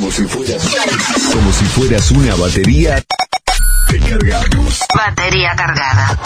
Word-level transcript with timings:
Como 0.00 0.12
si 0.12 0.24
fueras, 0.24 0.62
como 1.30 1.52
si 1.52 1.64
fueras 1.66 2.10
una 2.12 2.34
batería. 2.34 3.04
Te 3.90 3.98
cargamos. 3.98 4.78
Batería 4.96 5.54
cargada. 5.54 6.18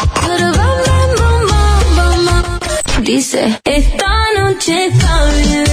Dice, 3.03 3.61
esta 3.65 4.07
noche 4.39 4.87
está 4.87 5.25
bien. 5.25 5.65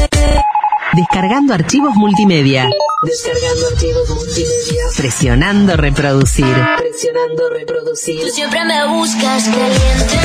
Descargando 0.94 1.54
archivos 1.54 1.94
multimedia. 1.94 2.68
Descargando 3.04 3.68
archivos 3.68 4.10
multimedia. 4.10 4.83
Presionando 4.97 5.78
reproducir. 5.78 6.58
Presionando 6.79 7.49
reproducir. 7.54 8.20
Tú 8.20 8.29
siempre 8.31 8.65
me 8.65 8.88
buscas 8.88 9.44
caliente. 9.44 10.20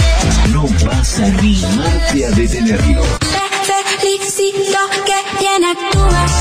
No 0.51 0.63
vas 0.87 1.19
a 1.19 1.27
animarte 1.27 2.25
a 2.25 2.31
detenerlo. 2.31 3.03
Felicito 3.67 4.79
que 5.05 5.41
bien 5.41 5.65
actúas. 5.65 6.33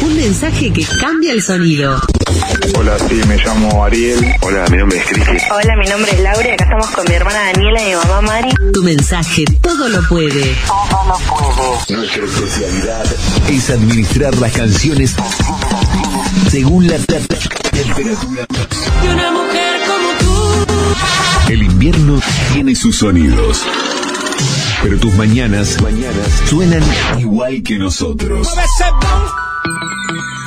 Un 0.00 0.14
mensaje 0.16 0.72
que 0.72 0.86
cambia 1.00 1.32
el 1.32 1.42
sonido. 1.42 2.00
Hola, 2.78 2.96
sí, 3.08 3.14
me 3.26 3.36
llamo 3.36 3.84
Ariel. 3.84 4.24
Hola, 4.42 4.64
mi 4.70 4.76
nombre 4.76 4.98
es 4.98 5.04
Cristi. 5.06 5.44
Hola, 5.52 5.74
mi 5.76 5.88
nombre 5.88 6.12
es 6.12 6.20
Laura 6.20 6.48
y 6.48 6.52
acá 6.52 6.64
estamos 6.64 6.86
con 6.90 7.04
mi 7.08 7.14
hermana 7.14 7.38
Daniela 7.52 7.82
y 7.82 7.86
mi 7.86 7.94
mamá 7.96 8.20
Mari. 8.20 8.50
Tu 8.72 8.82
mensaje 8.84 9.44
todo 9.60 9.88
lo 9.88 10.02
puede. 10.08 10.54
Nuestra 11.88 12.24
especialidad 12.24 13.04
es 13.48 13.70
administrar 13.70 14.36
las 14.36 14.52
canciones 14.52 15.16
según 16.48 16.86
la 16.86 16.96
te- 16.98 17.18
temperatura. 17.72 18.46
Y 19.02 19.08
una 19.08 19.30
mujer 19.32 19.80
como 19.88 20.08
tú. 20.20 21.52
El 21.52 21.62
invierno 21.64 22.20
tiene 22.52 22.76
sus 22.76 22.98
sonidos. 22.98 23.64
Pero 24.82 24.98
tus 24.98 25.14
mañanas, 25.14 25.80
mañanas 25.82 26.42
suenan 26.46 26.82
igual 27.18 27.62
que 27.62 27.78
nosotros. 27.78 28.48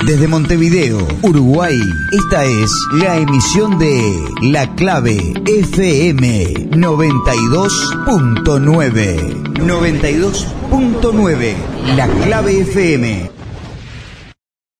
Desde 0.06 0.26
Montevideo, 0.26 1.06
Uruguay, 1.22 1.78
esta 2.10 2.44
es 2.44 2.72
la 2.94 3.18
emisión 3.18 3.78
de 3.78 4.02
La 4.42 4.74
Clave 4.74 5.16
FM 5.46 6.70
92.9. 6.70 9.54
92.9. 9.54 11.54
La 11.96 12.08
Clave 12.08 12.62
FM. 12.62 13.30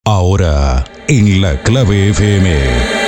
Ahora, 0.04 0.82
en 1.06 1.40
la 1.40 1.62
clave 1.62 2.10
FM. 2.10 3.01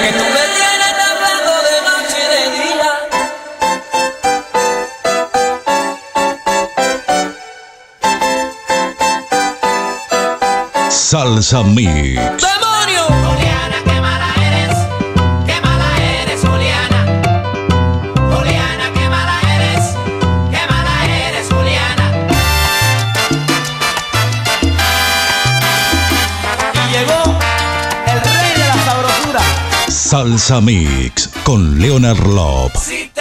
De 28.55 28.67
la 28.67 28.85
sabrosura. 28.85 29.41
Salsa 29.89 30.61
Mix 30.61 31.31
con 31.45 31.79
Leonard 31.79 32.27
Love. 32.27 32.73
Si 32.77 33.14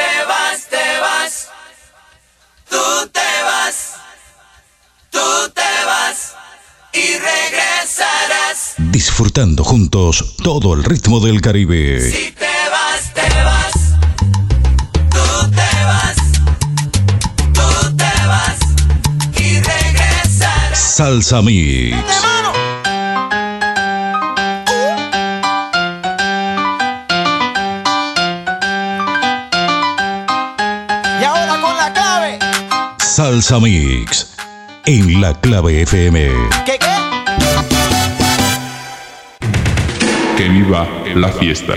Disfrutando 8.93 9.63
juntos 9.63 10.35
todo 10.43 10.75
el 10.75 10.83
ritmo 10.83 11.19
del 11.19 11.41
Caribe. 11.41 11.99
Si 11.99 12.31
te 12.31 12.45
vas, 12.69 13.11
te 13.11 13.43
vas, 13.43 13.73
tú 15.09 15.49
te 15.49 15.83
vas, 15.83 16.15
tú 17.53 17.97
te 17.97 18.27
vas 18.27 18.59
y 19.35 19.59
regresarás. 19.59 20.77
Salsa 20.77 21.41
Mix. 21.41 21.97
Y 31.19 31.23
ahora 31.23 31.59
con 31.61 31.75
la 31.77 31.91
clave. 31.93 32.37
Salsa 32.99 33.59
Mix. 33.59 34.35
En 34.85 35.19
la 35.19 35.33
clave 35.41 35.81
FM. 35.81 36.29
¿Qué 36.67 36.77
qué? 36.77 36.92
Que 40.43 40.49
viva 40.49 40.85
la 41.15 41.29
fiesta. 41.29 41.73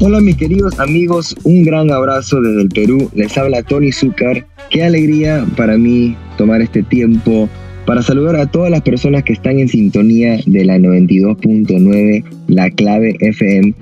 Hola 0.00 0.20
mis 0.22 0.36
queridos 0.36 0.80
amigos, 0.80 1.36
un 1.44 1.62
gran 1.64 1.90
abrazo 1.92 2.40
desde 2.40 2.62
el 2.62 2.68
Perú. 2.70 3.10
Les 3.14 3.36
habla 3.36 3.62
Tony 3.62 3.92
Zúcar. 3.92 4.46
Qué 4.70 4.82
alegría 4.82 5.44
para 5.58 5.76
mí 5.76 6.16
tomar 6.38 6.62
este 6.62 6.82
tiempo 6.82 7.50
para 7.84 8.02
saludar 8.02 8.36
a 8.36 8.46
todas 8.46 8.70
las 8.70 8.80
personas 8.80 9.24
que 9.24 9.34
están 9.34 9.58
en 9.58 9.68
sintonía 9.68 10.38
de 10.46 10.64
la 10.64 10.78
92.9, 10.78 12.24
la 12.48 12.70
clave 12.70 13.14
FM. 13.20 13.74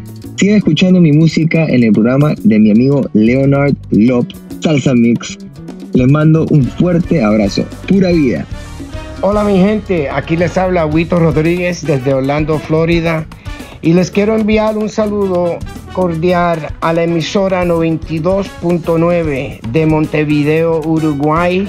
Sigan 0.42 0.56
escuchando 0.56 1.00
mi 1.00 1.12
música 1.12 1.66
en 1.66 1.84
el 1.84 1.92
programa 1.92 2.34
de 2.42 2.58
mi 2.58 2.72
amigo 2.72 3.08
Leonard 3.12 3.76
Lop, 3.92 4.26
Salsa 4.58 4.92
Mix. 4.92 5.38
Les 5.92 6.10
mando 6.10 6.46
un 6.50 6.64
fuerte 6.64 7.22
abrazo. 7.22 7.64
Pura 7.86 8.10
vida. 8.10 8.44
Hola 9.20 9.44
mi 9.44 9.58
gente, 9.58 10.10
aquí 10.10 10.36
les 10.36 10.58
habla 10.58 10.84
Huito 10.84 11.20
Rodríguez 11.20 11.86
desde 11.86 12.12
Orlando, 12.12 12.58
Florida 12.58 13.24
y 13.82 13.92
les 13.92 14.10
quiero 14.10 14.34
enviar 14.34 14.76
un 14.76 14.88
saludo 14.88 15.60
cordial 15.92 16.74
a 16.80 16.92
la 16.92 17.04
emisora 17.04 17.64
92.9 17.64 19.60
de 19.60 19.86
Montevideo, 19.86 20.80
Uruguay, 20.80 21.68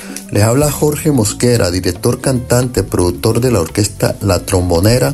les 0.31 0.43
habla 0.43 0.71
Jorge 0.71 1.11
Mosquera, 1.11 1.71
director, 1.71 2.21
cantante, 2.21 2.83
productor 2.83 3.41
de 3.41 3.51
la 3.51 3.59
orquesta 3.59 4.15
La 4.21 4.39
Trombonera, 4.45 5.13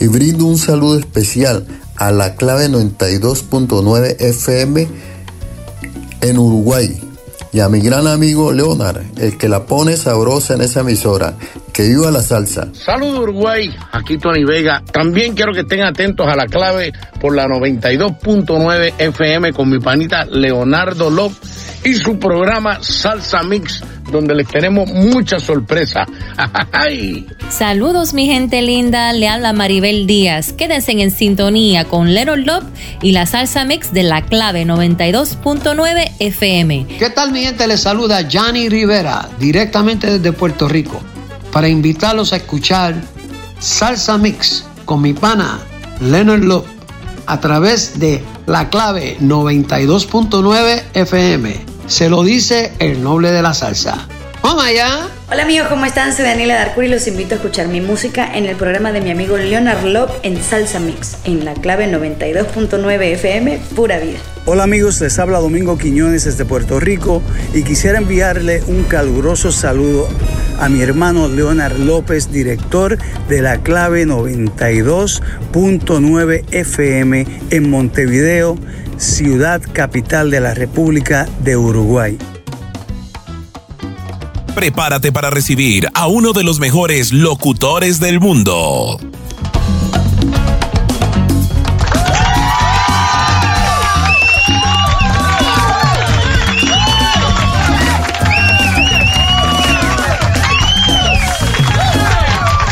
y 0.00 0.06
brindo 0.06 0.44
un 0.46 0.58
saludo 0.58 0.98
especial 0.98 1.66
a 1.96 2.10
la 2.10 2.36
clave 2.36 2.68
92.9 2.68 4.16
FM 4.18 4.88
en 6.20 6.38
Uruguay 6.38 7.00
y 7.54 7.60
a 7.60 7.68
mi 7.68 7.78
gran 7.78 8.08
amigo 8.08 8.52
Leonard, 8.52 9.00
el 9.16 9.38
que 9.38 9.48
la 9.48 9.64
pone 9.64 9.96
sabrosa 9.96 10.54
en 10.54 10.62
esa 10.62 10.80
emisora. 10.80 11.34
Que 11.72 11.84
viva 11.84 12.10
la 12.10 12.20
salsa. 12.20 12.68
Saludos 12.72 13.20
Uruguay, 13.20 13.70
aquí 13.92 14.18
Tony 14.18 14.44
Vega. 14.44 14.82
También 14.92 15.34
quiero 15.34 15.52
que 15.52 15.60
estén 15.60 15.82
atentos 15.82 16.26
a 16.26 16.34
la 16.34 16.46
clave 16.46 16.92
por 17.20 17.34
la 17.34 17.46
92.9 17.46 18.94
FM 18.98 19.52
con 19.52 19.70
mi 19.70 19.78
panita 19.78 20.24
Leonardo 20.24 21.10
Lop 21.10 21.32
y 21.84 21.94
su 21.94 22.18
programa 22.18 22.78
Salsa 22.80 23.42
Mix 23.44 23.82
donde 24.14 24.34
les 24.34 24.48
tenemos 24.48 24.88
mucha 24.90 25.40
sorpresa. 25.40 26.06
Saludos 27.50 28.14
mi 28.14 28.26
gente 28.26 28.62
linda, 28.62 29.12
le 29.12 29.28
habla 29.28 29.52
Maribel 29.52 30.06
Díaz. 30.06 30.52
Quédense 30.52 30.92
en 30.92 31.10
sintonía 31.10 31.84
con 31.84 32.14
Leonard 32.14 32.44
Love 32.44 32.64
y 33.02 33.12
la 33.12 33.26
salsa 33.26 33.64
mix 33.64 33.92
de 33.92 34.04
la 34.04 34.22
clave 34.22 34.64
92.9 34.64 36.12
FM. 36.20 36.86
¿Qué 36.98 37.10
tal 37.10 37.32
mi 37.32 37.42
gente? 37.42 37.66
Les 37.66 37.80
saluda 37.80 38.26
Johnny 38.30 38.68
Rivera 38.68 39.28
directamente 39.38 40.18
desde 40.18 40.32
Puerto 40.32 40.68
Rico 40.68 41.00
para 41.52 41.68
invitarlos 41.68 42.32
a 42.32 42.36
escuchar 42.36 42.94
Salsa 43.58 44.16
Mix 44.18 44.64
con 44.84 45.02
mi 45.02 45.12
pana 45.12 45.58
Leonard 46.00 46.44
Love 46.44 46.66
a 47.26 47.40
través 47.40 47.98
de 47.98 48.22
la 48.46 48.68
clave 48.68 49.16
92.9 49.20 50.82
FM. 50.94 51.73
Se 51.86 52.08
lo 52.08 52.22
dice 52.22 52.72
el 52.78 53.02
noble 53.02 53.30
de 53.30 53.42
la 53.42 53.52
salsa. 53.52 54.08
¡Vamos 54.42 54.64
allá! 54.64 55.06
Hola 55.30 55.42
amigos, 55.42 55.68
¿cómo 55.68 55.84
están? 55.84 56.14
Soy 56.14 56.24
Daniela 56.24 56.54
Darcuri 56.54 56.86
y 56.86 56.90
los 56.90 57.06
invito 57.06 57.34
a 57.34 57.36
escuchar 57.36 57.68
mi 57.68 57.80
música 57.80 58.34
en 58.34 58.46
el 58.46 58.56
programa 58.56 58.90
de 58.92 59.02
mi 59.02 59.10
amigo 59.10 59.36
Leonard 59.36 59.84
Love 59.84 60.10
en 60.22 60.42
Salsa 60.42 60.80
Mix, 60.80 61.18
en 61.24 61.44
la 61.44 61.52
clave 61.54 61.90
92.9 61.90 63.02
FM, 63.02 63.60
pura 63.74 63.98
vida. 63.98 64.18
Hola 64.46 64.62
amigos, 64.64 65.00
les 65.00 65.18
habla 65.18 65.38
Domingo 65.40 65.78
Quiñones 65.78 66.24
desde 66.24 66.44
Puerto 66.44 66.78
Rico 66.80 67.22
y 67.54 67.64
quisiera 67.64 67.98
enviarle 67.98 68.62
un 68.66 68.84
caluroso 68.84 69.50
saludo 69.50 70.06
a 70.60 70.68
mi 70.68 70.82
hermano 70.82 71.26
Leonard 71.28 71.78
López, 71.78 72.30
director 72.30 72.98
de 73.28 73.42
la 73.42 73.62
clave 73.62 74.06
92.9 74.06 76.44
FM 76.50 77.26
en 77.50 77.70
Montevideo, 77.70 78.56
ciudad 78.98 79.60
capital 79.72 80.30
de 80.30 80.40
la 80.40 80.54
República 80.54 81.28
de 81.40 81.56
Uruguay. 81.56 82.18
Prepárate 84.54 85.10
para 85.10 85.30
recibir 85.30 85.88
a 85.94 86.06
uno 86.06 86.32
de 86.32 86.44
los 86.44 86.60
mejores 86.60 87.12
locutores 87.12 87.98
del 87.98 88.20
mundo. 88.20 88.98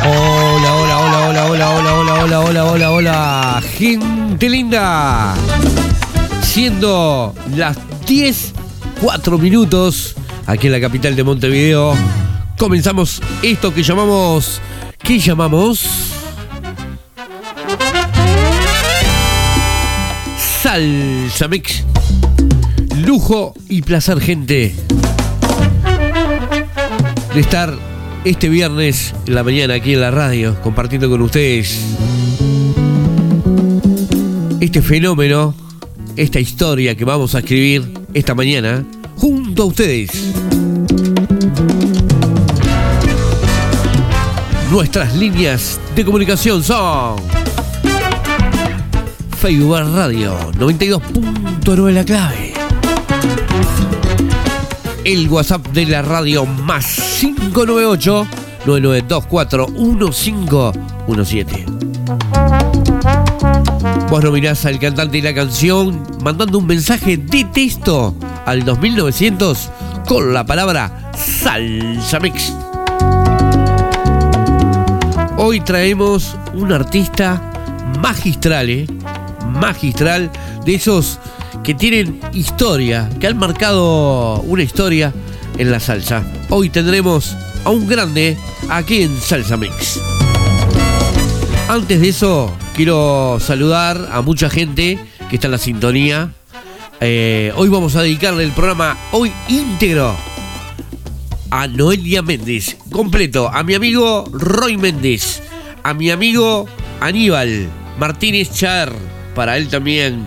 Hola, 0.05 0.75
hola, 0.75 0.99
hola, 0.99 1.27
hola, 1.27 1.47
hola, 1.47 1.71
hola, 1.71 1.95
hola, 1.95 2.17
hola, 2.21 2.41
hola, 2.41 2.65
hola, 2.65 2.91
hola, 2.91 3.63
gente 3.77 4.49
linda. 4.49 5.35
Siendo 6.53 7.35
las 7.57 7.79
10, 8.07 8.53
4 9.01 9.39
minutos 9.39 10.15
aquí 10.45 10.67
en 10.67 10.75
la 10.75 10.83
capital 10.83 11.17
de 11.17 11.25
Montevideo, 11.25 11.95
comenzamos 12.59 13.23
esto 13.43 13.73
que 13.73 13.83
llamamos. 13.83 14.61
¿Qué 14.99 15.19
llamamos? 15.19 15.83
Salsa 20.63 21.49
Mix. 21.49 21.85
Lujo 22.99 23.55
y 23.71 23.81
placer, 23.81 24.21
gente. 24.21 24.75
De 27.33 27.41
estar 27.41 27.75
este 28.27 28.51
viernes 28.51 29.15
en 29.27 29.37
la 29.37 29.43
mañana 29.43 29.73
aquí 29.73 29.95
en 29.95 30.03
la 30.03 30.11
radio, 30.11 30.61
compartiendo 30.61 31.09
con 31.09 31.23
ustedes 31.23 31.81
este 34.61 34.83
fenómeno, 34.83 35.55
esta 36.17 36.41
historia 36.41 36.95
que 36.95 37.05
vamos 37.05 37.35
a 37.35 37.41
escribir 37.41 37.93
esta 38.15 38.35
mañana 38.35 38.85
junto 39.17 39.63
a 39.63 39.67
ustedes. 39.67 40.11
Nuestras 44.71 45.15
líneas 45.17 45.79
de 45.95 46.05
comunicación 46.05 46.63
son 46.63 47.17
Facebook 49.39 49.79
Radio 49.95 50.39
92.9 50.53 51.93
la 51.93 52.05
clave. 52.05 52.53
El 55.05 55.29
WhatsApp 55.29 55.67
de 55.69 55.87
la 55.87 56.03
radio 56.03 56.47
más 56.47 57.19
598 57.21 58.27
9924 58.67 59.69
1517. 59.69 61.72
Vos 64.13 64.23
nominás 64.23 64.67
al 64.67 64.79
cantante 64.79 65.17
y 65.17 65.23
la 65.23 65.33
canción 65.33 66.07
mandando 66.23 66.59
un 66.59 66.67
mensaje 66.67 67.17
de 67.17 67.45
texto 67.45 68.15
al 68.45 68.63
2900 68.63 69.71
con 70.07 70.35
la 70.35 70.45
palabra 70.45 71.11
Salsa 71.17 72.21
Mix. 72.21 72.53
Hoy 75.39 75.63
traemos 75.63 76.37
un 76.53 76.75
artista 76.75 77.41
magistral, 78.03 78.69
¿eh? 78.69 78.87
magistral, 79.47 80.31
de 80.67 80.75
esos 80.75 81.19
que 81.65 81.73
tienen 81.73 82.21
historia, 82.35 83.09
que 83.19 83.29
han 83.29 83.39
marcado 83.39 84.41
una 84.43 84.63
historia 84.63 85.15
en 85.57 85.71
la 85.71 85.81
salsa. 85.81 86.23
Hoy 86.51 86.69
tendremos 86.69 87.35
a 87.65 87.71
un 87.71 87.89
grande 87.89 88.37
aquí 88.69 89.05
en 89.05 89.19
Salsa 89.19 89.57
Mix. 89.57 89.99
Antes 91.67 91.99
de 92.03 92.11
eso, 92.11 92.55
quiero 92.75 93.39
saludar 93.41 94.09
a 94.13 94.23
mucha 94.23 94.49
gente 94.49 94.99
que 95.29 95.37
está 95.37 95.49
en 95.49 95.53
la 95.53 95.59
sintonía. 95.59 96.33
Eh, 97.01 97.53
hoy 97.57 97.69
vamos 97.69 97.97
a 97.97 98.03
dedicarle 98.03 98.45
el 98.45 98.53
programa 98.53 98.97
hoy 99.11 99.33
íntegro 99.49 100.17
a 101.51 101.67
Noelia 101.67 102.23
Méndez, 102.23 102.77
completo, 102.91 103.49
a 103.49 103.63
mi 103.63 103.75
amigo 103.75 104.25
Roy 104.33 104.79
Méndez, 104.79 105.43
a 105.83 105.93
mi 105.93 106.11
amigo 106.11 106.67
Aníbal 107.01 107.69
Martínez 107.99 108.51
Char, 108.53 108.93
para 109.35 109.59
él 109.59 109.69
también, 109.69 110.27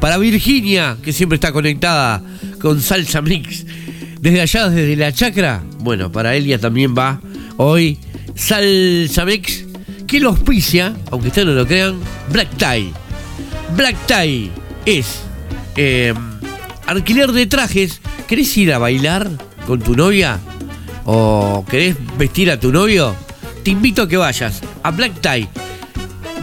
para 0.00 0.18
Virginia, 0.18 0.96
que 1.02 1.12
siempre 1.12 1.36
está 1.36 1.52
conectada 1.52 2.22
con 2.60 2.80
Salsa 2.80 3.22
Mix, 3.22 3.66
desde 4.20 4.40
allá, 4.40 4.68
desde 4.68 4.96
la 4.96 5.12
chacra, 5.12 5.62
bueno, 5.80 6.10
para 6.10 6.34
Elia 6.34 6.58
también 6.58 6.94
va 6.96 7.20
hoy 7.56 7.98
Salsa 8.34 9.24
Mix, 9.24 9.63
que 10.06 10.20
lo 10.20 10.30
auspicia, 10.30 10.94
aunque 11.10 11.28
ustedes 11.28 11.48
no 11.48 11.54
lo 11.54 11.66
crean, 11.66 11.98
Black 12.30 12.48
Tie. 12.56 12.92
Black 13.76 13.96
Tie 14.06 14.50
es 14.86 15.20
eh, 15.76 16.14
alquiler 16.86 17.32
de 17.32 17.46
trajes. 17.46 18.00
¿Querés 18.26 18.56
ir 18.56 18.72
a 18.72 18.78
bailar 18.78 19.30
con 19.66 19.80
tu 19.80 19.94
novia? 19.94 20.38
¿O 21.04 21.64
querés 21.68 21.96
vestir 22.18 22.50
a 22.50 22.58
tu 22.58 22.72
novio? 22.72 23.14
Te 23.62 23.70
invito 23.70 24.02
a 24.02 24.08
que 24.08 24.16
vayas 24.16 24.60
a 24.82 24.90
Black 24.90 25.20
Tie. 25.20 25.48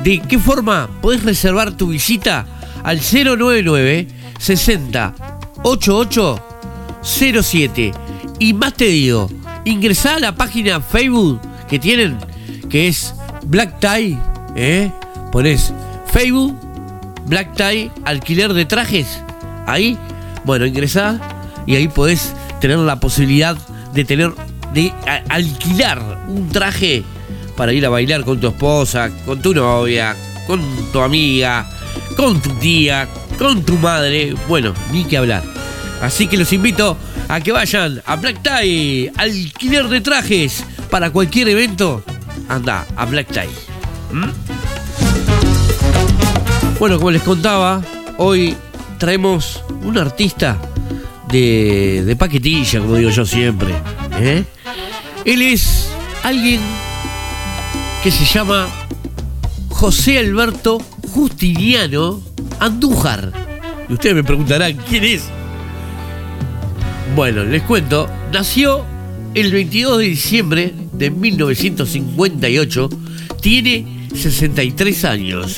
¿De 0.04 0.20
qué 0.20 0.40
forma 0.40 0.90
podés 1.02 1.24
reservar 1.24 1.78
tu 1.78 1.88
visita 1.88 2.46
al 2.84 3.00
099 3.00 4.08
60 4.40 5.16
88 5.64 6.44
07? 7.04 7.92
Y 8.40 8.54
más 8.54 8.74
te 8.74 8.86
digo, 8.86 9.30
ingresá 9.66 10.16
a 10.16 10.20
la 10.20 10.36
página 10.36 10.82
Facebook 10.82 11.40
que 11.70 11.78
tienen, 11.78 12.18
que 12.70 12.88
es 12.88 13.14
Black 13.44 13.80
Tie, 13.80 14.18
¿eh? 14.56 14.92
Ponés 15.32 15.74
Facebook, 16.12 16.58
Black 17.26 17.56
Tie, 17.56 17.92
alquiler 18.06 18.54
de 18.54 18.66
trajes. 18.66 19.22
Ahí, 19.68 19.98
bueno, 20.44 20.66
ingresá 20.66 21.20
y 21.66 21.76
ahí 21.76 21.88
podés 21.88 22.34
tener 22.60 22.78
la 22.80 23.00
posibilidad 23.00 23.56
de 23.94 24.06
tener, 24.06 24.34
de 24.74 24.94
alquilar 25.30 26.24
un 26.28 26.50
traje 26.50 27.04
para 27.56 27.74
ir 27.74 27.86
a 27.86 27.90
bailar 27.90 28.24
con 28.24 28.40
tu 28.40 28.48
esposa, 28.48 29.10
con 29.26 29.42
tu 29.42 29.54
novia, 29.54 30.16
con 30.48 30.62
tu 30.92 31.00
amiga, 31.00 31.70
con 32.18 32.42
tu 32.42 32.50
tía, 32.56 33.08
con 33.38 33.64
tu 33.64 33.78
madre. 33.78 34.34
Bueno, 34.48 34.74
ni 34.92 35.04
que 35.04 35.18
hablar. 35.18 35.44
Así 36.02 36.28
que 36.28 36.38
los 36.38 36.52
invito 36.52 36.98
a 37.28 37.40
que 37.40 37.52
vayan 37.52 38.02
a 38.06 38.16
Black 38.16 38.42
Tie, 38.42 39.12
alquiler 39.16 39.88
de 39.88 40.02
trajes 40.02 40.64
para 40.90 41.12
cualquier 41.12 41.50
evento. 41.50 42.04
Anda 42.52 42.86
a 42.98 43.06
Black 43.06 43.28
Tie. 43.32 43.50
¿Mm? 44.12 44.30
Bueno, 46.80 46.98
como 46.98 47.12
les 47.12 47.22
contaba, 47.22 47.82
hoy 48.18 48.58
traemos 48.98 49.64
un 49.84 49.98
artista 49.98 50.60
de, 51.30 52.04
de 52.06 52.16
paquetilla, 52.18 52.82
como 52.82 52.96
digo 52.96 53.10
yo 53.10 53.26
siempre. 53.26 53.74
¿eh? 54.20 54.44
Él 55.24 55.42
es 55.42 55.90
alguien 56.24 56.60
que 58.04 58.12
se 58.12 58.26
llama 58.26 58.68
José 59.70 60.20
Alberto 60.20 60.80
Justiniano 61.14 62.22
Andújar. 62.60 63.32
Y 63.88 63.94
ustedes 63.94 64.16
me 64.16 64.24
preguntarán, 64.26 64.78
¿quién 64.90 65.06
es? 65.06 65.24
Bueno, 67.16 67.46
les 67.46 67.62
cuento, 67.64 68.10
nació 68.34 68.84
el 69.36 69.52
22 69.54 70.00
de 70.00 70.04
diciembre 70.04 70.81
de 71.02 71.10
1958, 71.10 72.90
tiene 73.42 74.08
63 74.14 75.06
años, 75.06 75.56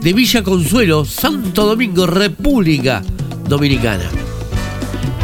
de 0.00 0.12
Villa 0.12 0.44
Consuelo, 0.44 1.04
Santo 1.04 1.66
Domingo, 1.66 2.06
República 2.06 3.02
Dominicana. 3.48 4.04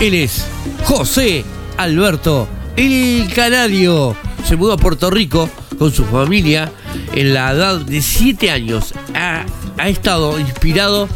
Él 0.00 0.14
es 0.14 0.44
José 0.82 1.44
Alberto, 1.76 2.48
el 2.74 3.32
canario. 3.32 4.16
Se 4.44 4.56
mudó 4.56 4.72
a 4.72 4.76
Puerto 4.76 5.08
Rico 5.08 5.48
con 5.78 5.92
su 5.92 6.04
familia 6.06 6.72
en 7.14 7.32
la 7.32 7.52
edad 7.52 7.76
de 7.78 8.02
7 8.02 8.50
años. 8.50 8.92
Ha, 9.14 9.46
ha 9.76 9.88
estado 9.88 10.40
inspirado 10.40 11.08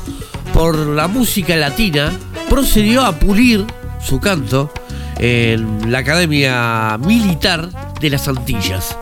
por 0.54 0.78
la 0.78 1.08
música 1.08 1.56
latina. 1.56 2.12
Procedió 2.48 3.04
a 3.04 3.18
pulir 3.18 3.64
su 4.00 4.20
canto 4.20 4.72
en 5.18 5.90
la 5.90 5.98
Academia 5.98 6.98
Militar 7.04 7.91
de 8.02 8.10
las 8.10 8.28
Antillas. 8.28 8.98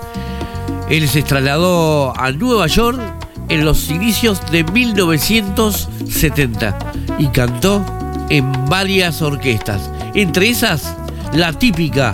Él 0.89 1.09
se 1.09 1.23
trasladó 1.23 2.17
a 2.17 2.31
Nueva 2.31 2.69
York 2.69 3.01
en 3.49 3.65
los 3.65 3.91
inicios 3.91 4.41
de 4.53 4.63
1970 4.63 6.79
y 7.19 7.27
cantó 7.29 7.85
en 8.29 8.53
varias 8.69 9.23
orquestas, 9.23 9.91
entre 10.15 10.51
esas 10.51 10.95
la 11.33 11.53
típica 11.53 12.13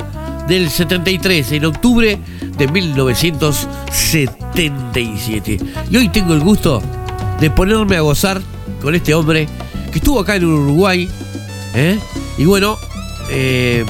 del 0.48 0.70
73 0.70 1.52
en 1.52 1.66
octubre 1.66 2.18
de 2.56 2.68
1977. 2.68 5.58
Y 5.90 5.96
hoy 5.96 6.08
tengo 6.08 6.32
el 6.34 6.40
gusto 6.40 6.80
de 7.40 7.50
ponerme 7.50 7.96
a 7.96 8.02
gozar 8.02 8.40
con 8.80 8.94
este 8.94 9.12
hombre 9.14 9.48
que 9.90 9.98
estuvo 9.98 10.20
acá 10.20 10.36
en 10.36 10.44
Uruguay. 10.44 11.08
¿eh? 11.74 11.98
Y 12.38 12.44
bueno, 12.44 12.78
eh, 13.30 13.84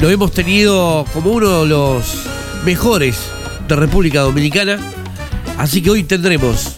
lo 0.00 0.10
hemos 0.10 0.32
tenido 0.32 1.04
como 1.12 1.30
uno 1.30 1.62
de 1.62 1.68
los 1.68 2.24
mejores 2.64 3.18
de 3.66 3.76
República 3.76 4.20
Dominicana. 4.20 4.78
Así 5.56 5.82
que 5.82 5.90
hoy 5.90 6.04
tendremos 6.04 6.76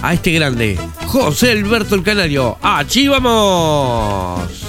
a 0.00 0.14
este 0.14 0.32
grande, 0.32 0.78
José 1.06 1.52
Alberto 1.52 1.94
el 1.94 2.02
Canario. 2.02 2.58
¡Allí 2.62 3.08
vamos! 3.08 4.61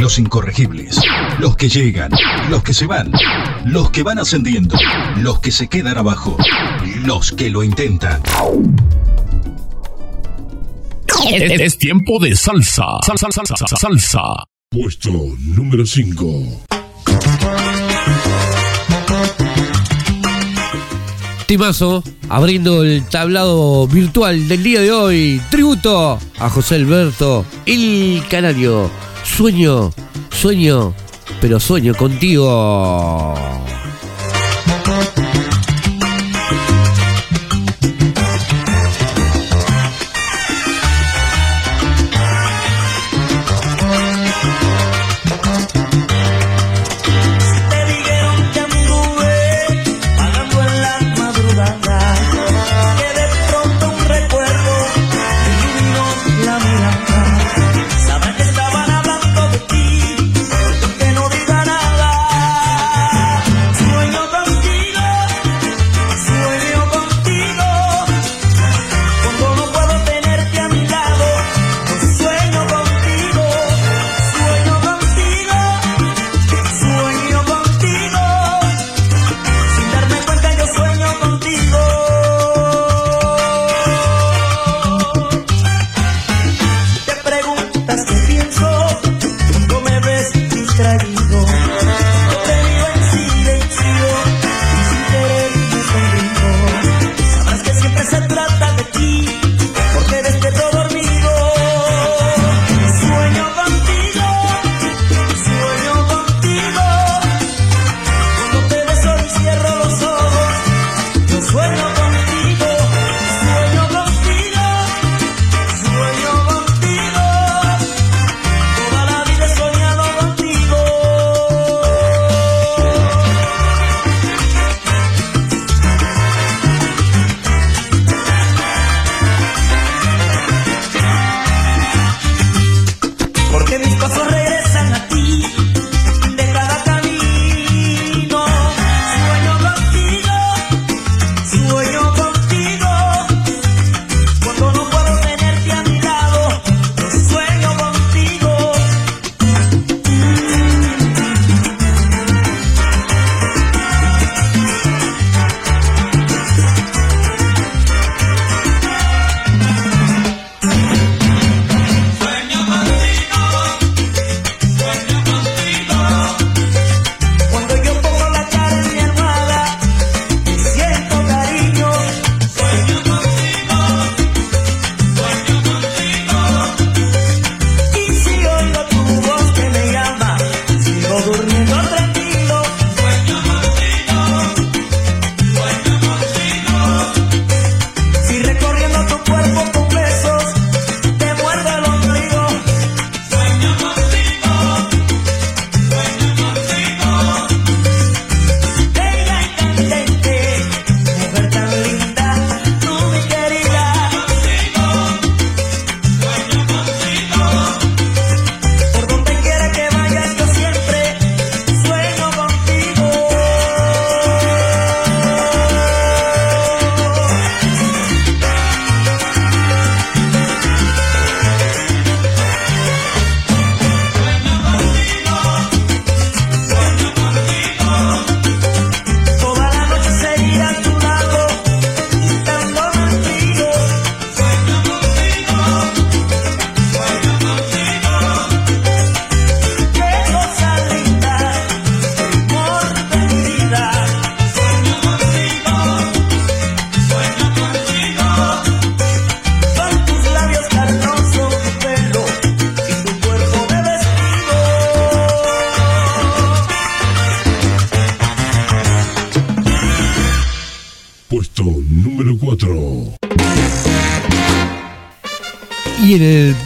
Los 0.00 0.18
incorregibles, 0.18 1.00
los 1.38 1.56
que 1.56 1.68
llegan, 1.68 2.10
los 2.50 2.64
que 2.64 2.74
se 2.74 2.86
van, 2.86 3.12
los 3.64 3.90
que 3.90 4.02
van 4.02 4.18
ascendiendo, 4.18 4.76
los 5.18 5.38
que 5.38 5.52
se 5.52 5.68
quedan 5.68 5.98
abajo, 5.98 6.36
los 7.04 7.30
que 7.30 7.48
lo 7.48 7.62
intentan. 7.62 8.20
Es, 11.30 11.60
es 11.60 11.78
tiempo 11.78 12.18
de 12.18 12.34
salsa. 12.34 12.84
Salsa, 13.06 13.28
salsa, 13.30 13.56
salsa, 13.56 13.76
salsa. 13.76 14.20
Puesto 14.68 15.12
número 15.38 15.86
5. 15.86 16.64
Timazo, 21.54 22.02
abriendo 22.28 22.82
el 22.82 23.04
tablado 23.08 23.86
virtual 23.86 24.48
del 24.48 24.64
día 24.64 24.80
de 24.80 24.90
hoy. 24.90 25.40
Tributo 25.52 26.18
a 26.36 26.50
José 26.50 26.74
Alberto, 26.74 27.46
el 27.64 28.24
canario. 28.28 28.90
Sueño, 29.22 29.92
sueño, 30.32 30.92
pero 31.40 31.60
sueño 31.60 31.94
contigo. 31.94 33.34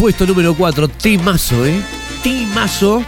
Puesto 0.08 0.24
número 0.24 0.54
4, 0.54 0.88
Timazo, 0.88 1.66
¿eh? 1.66 1.82
Timazo, 2.22 3.04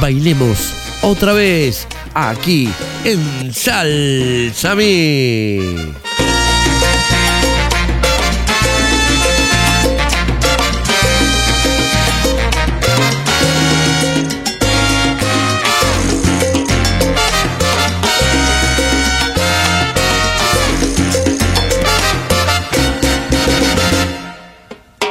bailemos 0.00 0.74
otra 1.02 1.32
vez 1.32 1.88
aquí 2.14 2.70
en 3.02 3.52
Salsami. 3.52 4.78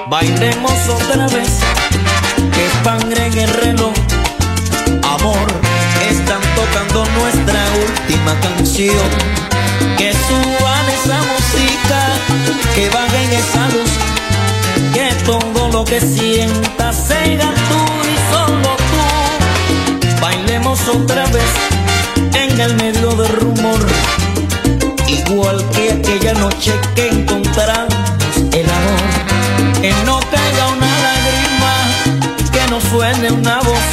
Bailemos 0.08 0.75
otra 0.89 1.27
vez, 1.27 1.60
que 2.54 2.84
sangre 2.84 3.25
en 3.27 3.38
el 3.38 3.50
reloj. 3.50 3.94
Amor, 5.04 5.48
están 6.10 6.42
tocando 6.56 7.06
nuestra 7.20 7.60
última 7.88 8.39
canción. 8.39 9.10
Que 9.98 10.12
suban 10.13 10.86
esa 10.98 11.20
música, 11.32 12.00
que 12.75 12.89
bajen 12.89 13.34
esa 13.34 13.68
luz. 13.70 13.92
Que 14.94 15.13
todo 15.25 15.70
lo 15.72 15.86
que 15.86 16.00
sientas 16.00 16.96
sea 17.08 17.54
tú 17.70 17.82
y 18.13 18.34
solo 18.34 18.75
tú. 18.77 20.22
Bailemos 20.22 20.80
otra 20.88 21.25
vez 21.27 21.51
en 22.34 22.60
el 22.60 22.75
medio 22.75 23.12
del 23.12 23.36
rumor. 23.38 23.86
Igual 25.08 25.63
que 25.70 25.92
aquella 25.92 26.34
noche 26.34 26.74
que 26.96 27.08
encontramos. 27.10 28.15
Que 29.86 29.94
no 30.04 30.20
caiga 30.20 30.68
una 30.70 30.94
lágrima, 31.08 31.74
que 32.51 32.72
no 32.72 32.82
suene 32.82 33.30
una 33.30 33.60
voz, 33.62 33.86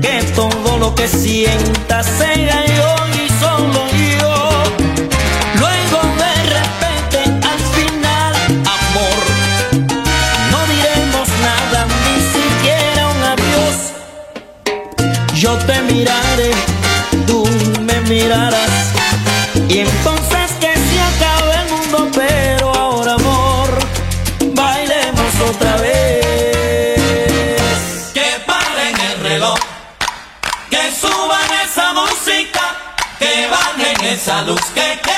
que 0.00 0.22
todo 0.34 0.78
lo 0.78 0.94
que 0.94 1.06
sienta 1.08 2.02
sea 2.02 2.64
yo 2.64 2.94
y 3.22 3.28
solo 3.38 3.80
yo. 4.18 4.62
Luego 5.60 5.98
de 6.24 6.34
repente 6.56 7.18
al 7.52 7.60
final, 7.76 8.32
amor, 8.78 9.20
no 10.52 10.58
diremos 10.74 11.28
nada, 11.48 11.86
ni 12.06 12.16
siquiera 12.34 13.08
un 13.08 13.22
adiós. 13.34 13.76
Yo 15.34 15.52
te 15.66 15.82
miraré, 15.82 16.52
tú 17.26 17.46
me 17.82 18.00
mirarás, 18.08 18.70
y 19.68 19.80
entonces 19.80 20.09
esa 34.12 34.42
luz, 34.42 34.60
que 34.74 35.09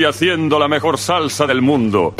Estoy 0.00 0.08
haciendo 0.08 0.58
la 0.58 0.66
mejor 0.66 0.96
salsa 0.96 1.46
del 1.46 1.60
mundo. 1.60 2.14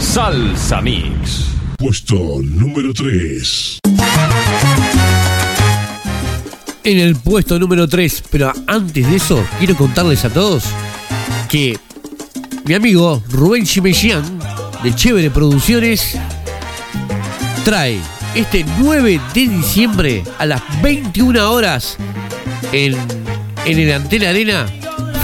Salsa 0.00 0.80
Mix. 0.80 1.46
Puesto 1.78 2.40
número 2.42 2.92
3. 2.92 3.78
En 6.82 6.98
el 6.98 7.14
puesto 7.14 7.56
número 7.60 7.88
3, 7.88 8.24
pero 8.32 8.52
antes 8.66 9.08
de 9.08 9.14
eso, 9.14 9.46
quiero 9.60 9.76
contarles 9.76 10.24
a 10.24 10.30
todos 10.30 10.64
que 11.48 11.78
mi 12.64 12.74
amigo 12.74 13.22
Rubén 13.30 13.64
Chimejian 13.64 14.24
de 14.82 14.92
Chévere 14.92 15.30
Producciones 15.30 16.18
trae 17.64 18.00
este 18.34 18.66
9 18.80 19.20
de 19.32 19.46
diciembre 19.46 20.24
a 20.36 20.46
las 20.46 20.82
21 20.82 21.48
horas 21.48 21.96
en, 22.72 22.96
en 23.64 23.78
el 23.78 23.92
Antena 23.92 24.30
Arena 24.30 24.66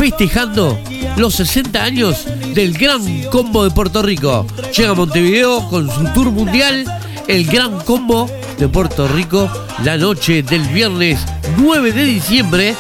festejando 0.01 0.81
los 1.19 1.35
60 1.35 1.85
años 1.85 2.25
del 2.55 2.73
Gran 2.73 3.25
Combo 3.25 3.65
de 3.65 3.71
Puerto 3.71 4.01
Rico. 4.01 4.47
Llega 4.75 4.93
a 4.93 4.95
Montevideo 4.95 5.69
con 5.69 5.91
su 5.91 6.05
tour 6.15 6.31
mundial, 6.31 6.87
el 7.29 7.45
Gran 7.45 7.79
Combo 7.83 8.27
de 8.59 8.67
Puerto 8.67 9.07
Rico, 9.09 9.51
la 9.85 9.99
noche 9.99 10.43
del 10.43 10.63
viernes 10.69 11.21
9 11.59 11.93
de 11.93 12.05
diciembre 12.05 12.75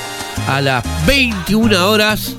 a 0.48 0.62
las 0.62 0.82
21 1.06 1.90
horas 1.90 2.36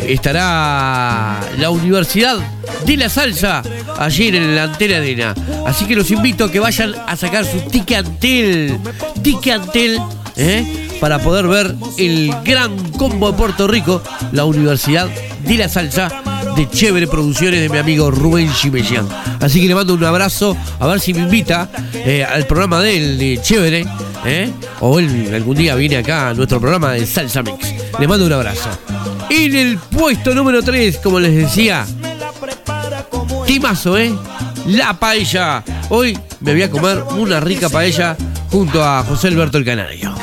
estará 0.00 1.38
la 1.58 1.68
Universidad 1.68 2.38
de 2.86 2.96
la 2.96 3.10
Salsa 3.10 3.62
allí 3.98 4.28
en 4.28 4.56
la 4.56 4.62
Antena 4.62 4.96
Arena. 4.96 5.34
Así 5.66 5.84
que 5.84 5.94
los 5.94 6.10
invito 6.10 6.46
a 6.46 6.50
que 6.50 6.58
vayan 6.58 6.94
a 7.06 7.16
sacar 7.16 7.44
su 7.44 7.60
ticantel, 7.68 8.78
ticantel, 9.22 10.00
¿eh? 10.36 10.85
Para 11.00 11.18
poder 11.18 11.46
ver 11.46 11.74
el 11.98 12.30
gran 12.44 12.76
combo 12.92 13.30
de 13.30 13.38
Puerto 13.38 13.66
Rico, 13.66 14.02
la 14.32 14.44
Universidad 14.44 15.08
de 15.40 15.56
la 15.56 15.68
Salsa 15.68 16.10
de 16.56 16.68
Chévere 16.68 17.06
Producciones 17.06 17.60
de 17.60 17.68
mi 17.68 17.78
amigo 17.78 18.10
Rubén 18.10 18.52
Chimellán. 18.52 19.08
Así 19.40 19.60
que 19.60 19.68
le 19.68 19.74
mando 19.74 19.94
un 19.94 20.04
abrazo, 20.04 20.56
a 20.80 20.86
ver 20.86 21.00
si 21.00 21.12
me 21.12 21.20
invita 21.20 21.68
eh, 21.92 22.24
al 22.24 22.46
programa 22.46 22.80
de 22.80 22.96
él, 22.96 23.40
Chévere, 23.42 23.84
¿eh? 24.24 24.50
o 24.80 24.98
él 24.98 25.30
algún 25.34 25.56
día 25.56 25.74
viene 25.74 25.98
acá 25.98 26.30
a 26.30 26.34
nuestro 26.34 26.60
programa 26.60 26.92
de 26.92 27.06
Salsa 27.06 27.42
Mix. 27.42 27.74
Le 27.98 28.08
mando 28.08 28.26
un 28.26 28.32
abrazo. 28.32 28.70
En 29.28 29.54
el 29.54 29.78
puesto 29.78 30.34
número 30.34 30.62
3, 30.62 30.98
como 30.98 31.20
les 31.20 31.34
decía, 31.34 31.86
Timazo, 33.46 33.96
¿eh? 33.98 34.12
La 34.66 34.98
paella. 34.98 35.62
Hoy 35.90 36.18
me 36.40 36.52
voy 36.52 36.62
a 36.62 36.70
comer 36.70 37.02
una 37.16 37.38
rica 37.38 37.68
paella 37.68 38.16
junto 38.50 38.82
a 38.82 39.04
José 39.04 39.28
Alberto 39.28 39.58
el 39.58 39.64
Canario. 39.64 40.14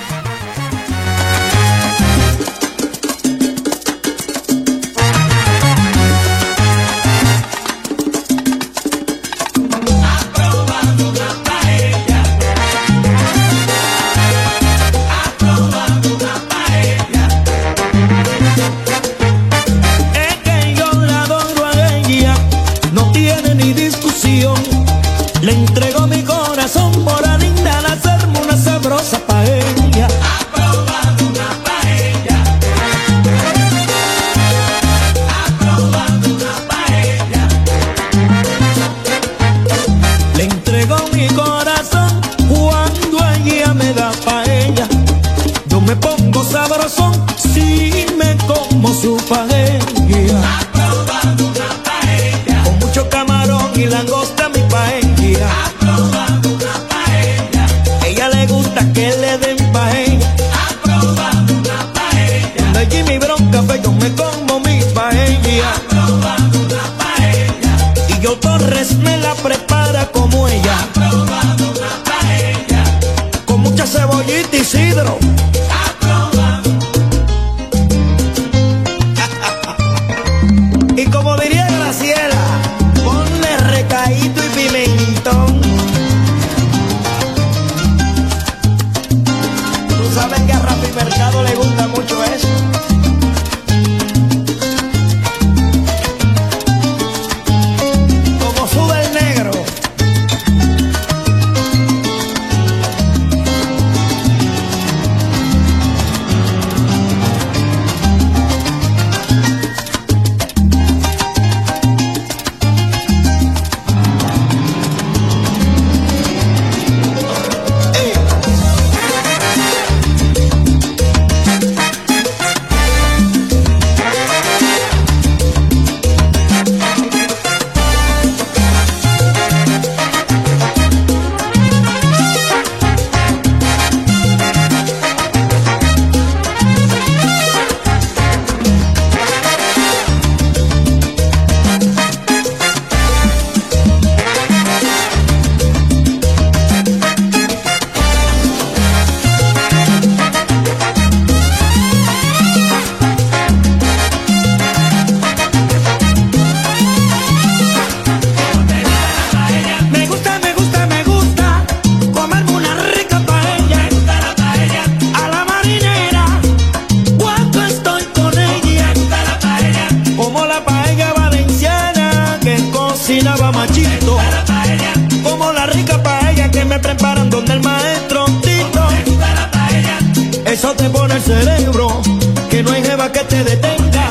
Que 183.13 183.19
te 183.25 183.43
detenga. 183.43 184.09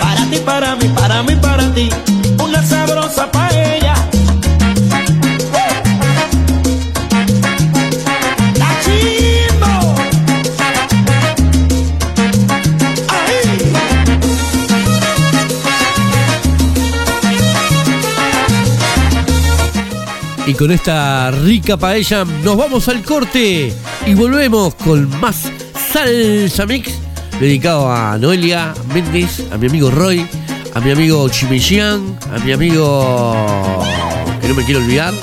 para 0.00 0.30
ti, 0.30 0.38
para 0.44 0.76
mí, 0.76 0.88
para 0.88 1.22
mí, 1.22 1.36
para 1.36 1.74
ti. 1.74 1.88
Una 2.42 2.62
sabrosa 2.62 3.30
paella. 3.30 3.94
Y 20.46 20.54
con 20.54 20.72
esta 20.72 21.30
rica 21.30 21.76
paella 21.76 22.24
nos 22.42 22.56
vamos 22.56 22.88
al 22.88 23.02
corte 23.04 23.72
y 24.04 24.14
volvemos 24.14 24.74
con 24.74 25.08
más 25.20 25.48
salsa 25.92 26.66
mix 26.66 26.99
dedicado 27.40 27.90
a 27.90 28.18
Noelia 28.18 28.74
Méndez, 28.92 29.42
a 29.50 29.56
mi 29.56 29.66
amigo 29.66 29.90
Roy, 29.90 30.26
a 30.74 30.80
mi 30.80 30.90
amigo 30.90 31.28
Chimellán, 31.30 32.18
a 32.30 32.38
mi 32.44 32.52
amigo 32.52 33.82
que 34.40 34.48
no 34.48 34.54
me 34.54 34.64
quiero 34.64 34.80
olvidar, 34.80 35.14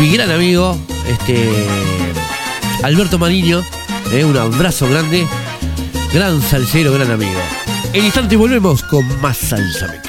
mi 0.00 0.12
gran 0.12 0.30
amigo, 0.30 0.78
este 1.08 1.50
Alberto 2.84 3.18
Mariño, 3.18 3.62
eh, 4.12 4.24
un 4.24 4.36
abrazo 4.36 4.88
grande, 4.88 5.26
gran 6.12 6.40
salsero, 6.40 6.92
gran 6.92 7.10
amigo. 7.10 7.40
En 7.92 8.04
instante 8.04 8.36
volvemos 8.36 8.82
con 8.84 9.04
más 9.20 9.36
salsa 9.36 10.03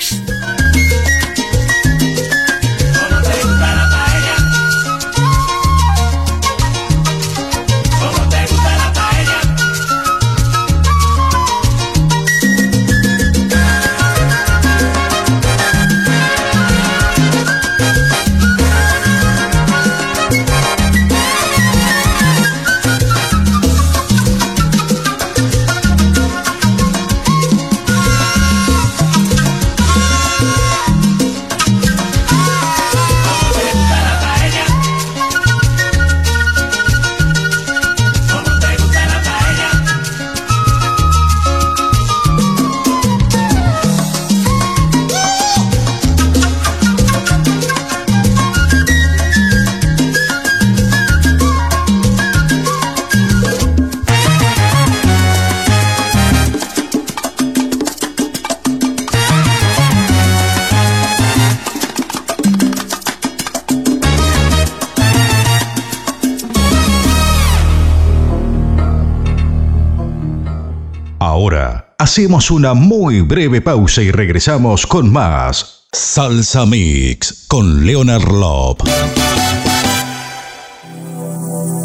Ahora 71.35 71.93
hacemos 71.99 72.49
una 72.49 72.73
muy 72.73 73.19
breve 73.19 73.59
pausa 73.59 74.01
y 74.01 74.09
regresamos 74.09 74.87
con 74.87 75.11
más 75.11 75.83
Salsa 75.91 76.65
Mix 76.65 77.43
con 77.49 77.85
Leonard 77.85 78.31
Lop. 78.31 78.79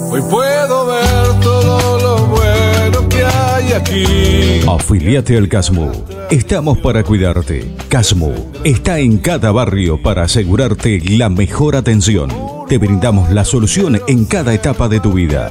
Hoy 0.08 0.22
puedo 0.30 0.86
ver 0.86 1.40
todo 1.40 1.98
lo 1.98 2.26
bueno 2.26 3.08
que 3.08 3.24
hay 3.24 3.72
aquí. 3.72 4.60
Afiliate 4.68 5.36
al 5.36 5.48
Casmu. 5.48 5.90
Estamos 6.30 6.78
para 6.78 7.02
cuidarte. 7.02 7.74
Casmu 7.88 8.32
está 8.62 9.00
en 9.00 9.18
cada 9.18 9.50
barrio 9.50 10.00
para 10.00 10.22
asegurarte 10.22 11.00
la 11.00 11.28
mejor 11.28 11.74
atención. 11.74 12.30
Te 12.68 12.78
brindamos 12.78 13.32
la 13.32 13.44
solución 13.44 14.00
en 14.06 14.26
cada 14.26 14.54
etapa 14.54 14.88
de 14.88 15.00
tu 15.00 15.12
vida. 15.12 15.50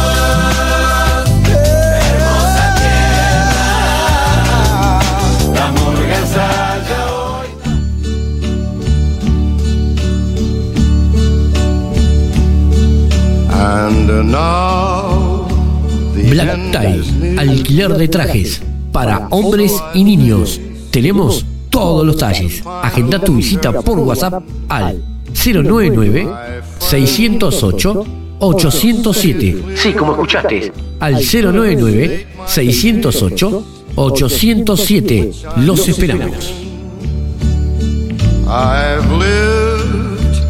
Black 16.29 16.71
Tie, 16.71 17.37
alquiler 17.37 17.93
de 17.93 18.07
trajes 18.07 18.61
para 18.91 19.27
hombres 19.29 19.71
y 19.93 20.03
niños. 20.03 20.59
Tenemos 20.89 21.45
todos 21.69 22.03
los 22.03 22.17
talles. 22.17 22.63
Agenda 22.81 23.19
tu 23.19 23.35
visita 23.35 23.71
por 23.71 23.99
WhatsApp 23.99 24.43
al 24.67 25.03
099 25.33 26.27
608 26.79 28.05
807. 28.39 29.63
Sí, 29.75 29.93
como 29.93 30.13
escuchaste. 30.13 30.71
Al 30.99 31.15
099 31.21 32.27
608 32.47 33.63
807. 33.95 35.31
Los 35.57 35.87
esperamos. 35.87 36.51
I've 38.47 39.09
lived 39.11 40.41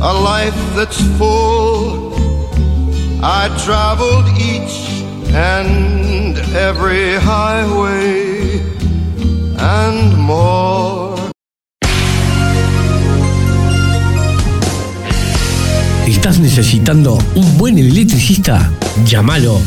a 0.00 0.12
life 0.14 0.56
that's 0.74 0.96
full. 1.18 2.09
I 3.22 3.50
traveled 3.62 4.26
each 4.40 5.04
and 5.34 6.38
every 6.56 7.16
highway 7.20 8.62
and 9.58 10.16
more. 10.16 11.14
¿Estás 16.06 16.38
necesitando 16.38 17.18
un 17.34 17.58
buen 17.58 17.76
electricista? 17.76 18.72
Llámalo 19.04 19.60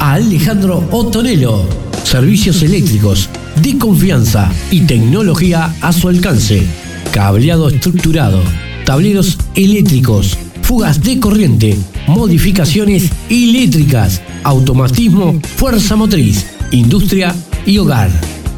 a 0.00 0.12
Alejandro 0.12 0.86
Otonelo. 0.90 1.64
Servicios 2.04 2.62
eléctricos 2.62 3.30
de 3.62 3.78
confianza 3.78 4.52
y 4.70 4.82
tecnología 4.82 5.74
a 5.80 5.94
su 5.94 6.08
alcance. 6.08 6.66
Cableado 7.10 7.70
estructurado, 7.70 8.42
tableros 8.84 9.38
eléctricos, 9.54 10.36
fugas 10.68 11.02
de 11.02 11.18
corriente, 11.18 11.78
modificaciones 12.08 13.10
eléctricas, 13.30 14.20
automatismo, 14.44 15.40
fuerza 15.56 15.96
motriz, 15.96 16.44
industria 16.72 17.34
y 17.64 17.78
hogar. 17.78 18.10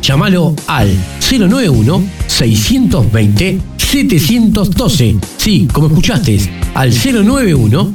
Llámalo 0.03 0.57
al 0.67 0.91
091 1.31 2.03
620 2.27 3.61
712. 3.77 5.19
Sí, 5.37 5.69
como 5.73 5.87
escuchaste, 5.87 6.41
al 6.75 6.93
091 6.93 7.95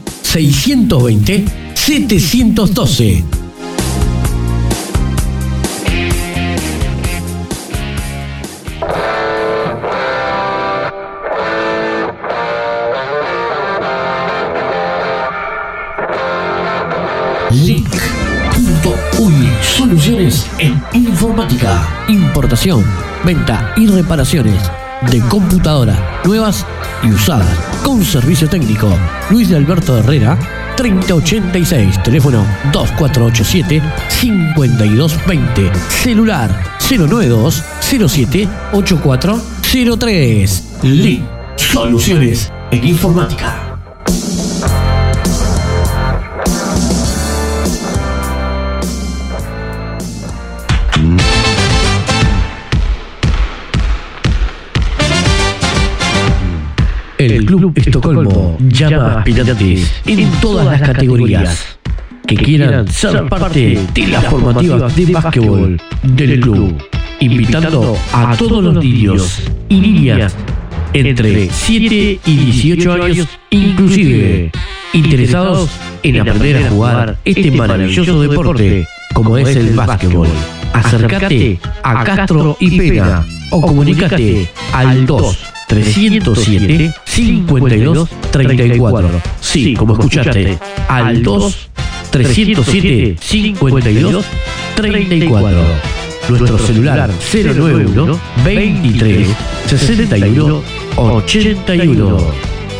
Link.uy 17.63 19.33
Soluciones 19.61 20.45
en 20.59 20.83
informática, 20.93 22.05
importación, 22.09 22.83
venta 23.23 23.73
y 23.77 23.87
reparaciones 23.87 24.61
de 25.09 25.21
computadoras 25.21 25.97
nuevas 26.25 26.65
y 27.01 27.11
usadas 27.11 27.57
con 27.81 28.03
servicio 28.03 28.49
técnico. 28.49 28.89
Luis 29.29 29.47
de 29.49 29.55
Alberto 29.55 29.97
Herrera 29.97 30.37
3086, 30.75 32.03
teléfono 32.03 32.45
2487 32.73 33.81
5220, 34.09 35.71
celular 36.03 36.77
092 36.89 37.63
07 37.79 38.49
8403. 38.73 40.63
Link 40.83 41.23
Soluciones 41.55 42.51
en 42.71 42.85
informática. 42.85 43.64
Club 57.57 57.73
Estocolmo. 57.75 58.57
Llama 58.59 59.13
a 59.13 59.19
aspirantes 59.19 59.91
en 60.05 60.31
todas 60.41 60.65
las 60.65 60.81
categorías. 60.81 61.77
que 62.27 62.35
quieran 62.35 62.87
ser 62.87 63.27
parte 63.29 63.79
de 63.93 64.07
las 64.07 64.25
formativas 64.25 64.95
de 64.95 65.05
básquetbol 65.13 65.81
del 66.01 66.39
club, 66.39 66.75
invitando 67.19 67.95
a 68.11 68.35
todos 68.35 68.63
los 68.63 68.83
niños 68.83 69.43
y 69.69 69.79
niñas 69.79 70.35
entre 70.93 71.49
7 71.51 72.19
y 72.25 72.35
18 72.35 73.03
años 73.03 73.27
inclusive. 73.51 74.51
Interesados 74.93 75.69
en 76.03 76.21
aprender 76.21 76.65
a 76.65 76.69
jugar 76.69 77.17
este 77.25 77.51
maravilloso 77.51 78.21
deporte 78.21 78.87
como 79.13 79.37
es 79.37 79.55
el 79.55 79.75
básquetbol. 79.75 80.29
Acércate 80.73 81.59
a 81.83 82.03
Castro 82.03 82.57
y 82.59 82.77
Pena 82.77 83.25
o 83.51 83.61
comunicate 83.61 84.49
al 84.73 85.05
2 85.05 85.54
307 85.67 86.93
52 87.05 88.09
34. 88.31 89.09
Sí, 89.39 89.73
como 89.73 89.93
escuchaste, 89.93 90.57
al 90.87 91.23
2 91.23 91.69
307 92.11 93.15
52 93.19 94.25
34. 94.75 95.57
Nuestro 96.29 96.57
celular 96.57 97.09
091 97.33 98.19
23 98.43 99.27
61 99.67 100.61
81. 100.95 102.17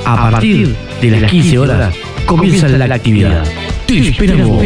A 0.05 0.31
partir 0.31 0.75
de 1.01 1.11
las 1.11 1.31
15 1.31 1.59
horas 1.59 1.93
comienza 2.25 2.67
la 2.67 2.85
actividad. 2.95 3.43
Te 3.85 4.09
esperamos. 4.09 4.63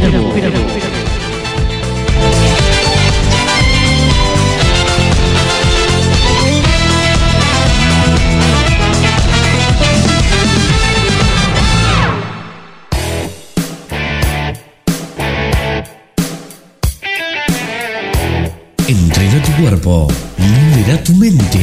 Cuerpo, 19.62 20.08
libera 20.38 21.04
tu 21.04 21.14
mente 21.16 21.60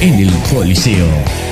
en 0.00 0.14
el 0.14 0.30
Coliseo. 0.52 1.08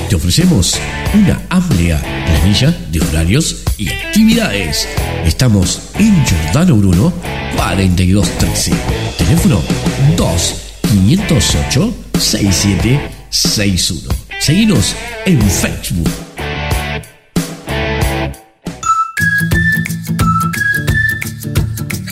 Te 0.07 0.15
ofrecemos 0.15 0.79
una 1.13 1.41
amplia 1.49 2.01
planilla 2.25 2.73
de 2.91 3.01
horarios 3.01 3.63
y 3.77 3.89
actividades. 3.89 4.87
Estamos 5.25 5.81
en 5.95 6.25
Giordano 6.25 6.77
Bruno 6.77 7.11
4213. 7.57 8.71
Teléfono 9.17 9.61
2 10.15 10.55
508 10.83 11.93
6761. 12.17 14.09
Seguinos 14.39 14.95
en 15.25 15.41
Facebook. 15.41 16.28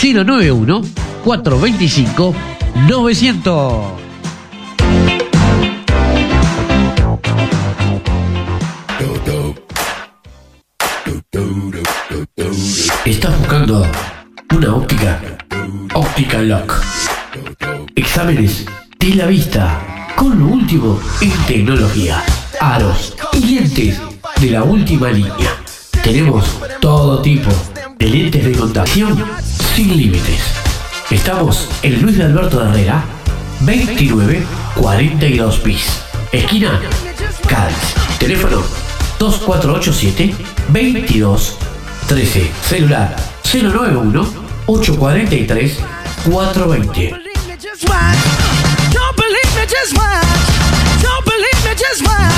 091 0.00 0.82
425 1.24 2.34
900. 2.86 3.84
¿Estás 13.04 13.38
buscando 13.40 13.84
una 14.54 14.76
óptica? 14.76 15.20
Óptica 15.94 16.42
Lock. 16.42 16.74
Exámenes 17.96 18.66
de 19.00 19.14
la 19.16 19.26
vista 19.26 19.80
con 20.14 20.38
lo 20.38 20.46
último 20.46 21.00
en 21.20 21.32
tecnología. 21.48 22.22
Aros 22.60 23.16
y 23.32 23.56
lentes 23.56 24.00
de 24.40 24.50
la 24.50 24.62
última 24.62 25.10
línea. 25.10 25.56
Tenemos 26.04 26.44
todo 26.80 27.20
tipo 27.20 27.50
de 27.98 28.06
lentes 28.06 28.44
de 28.44 28.52
contacción 28.52 29.47
sin 29.78 29.96
límites. 29.96 30.40
Estamos 31.08 31.68
en 31.82 32.02
Luis 32.02 32.18
de 32.18 32.24
Alberto 32.24 32.58
de 32.58 32.68
Herrera, 32.68 33.04
29 33.60 34.44
42 34.74 35.62
bis. 35.62 36.02
Esquina 36.32 36.80
Cádiz. 37.46 37.76
Teléfono 38.18 38.64
2487 39.20 40.34
22 40.70 41.58
13. 42.08 42.50
Celular 42.60 43.14
091 43.44 44.28
843 44.66 45.78
420. 46.24 47.14
Just 47.62 47.88
watch. 47.88 48.18
Don't 48.92 49.16
believe 49.16 49.54
me, 49.54 49.62
just 49.62 49.96
watch. 49.96 51.02
Don't 51.02 51.24
believe 51.24 51.64
me, 51.64 51.74
just 51.76 52.02
watch. 52.04 52.37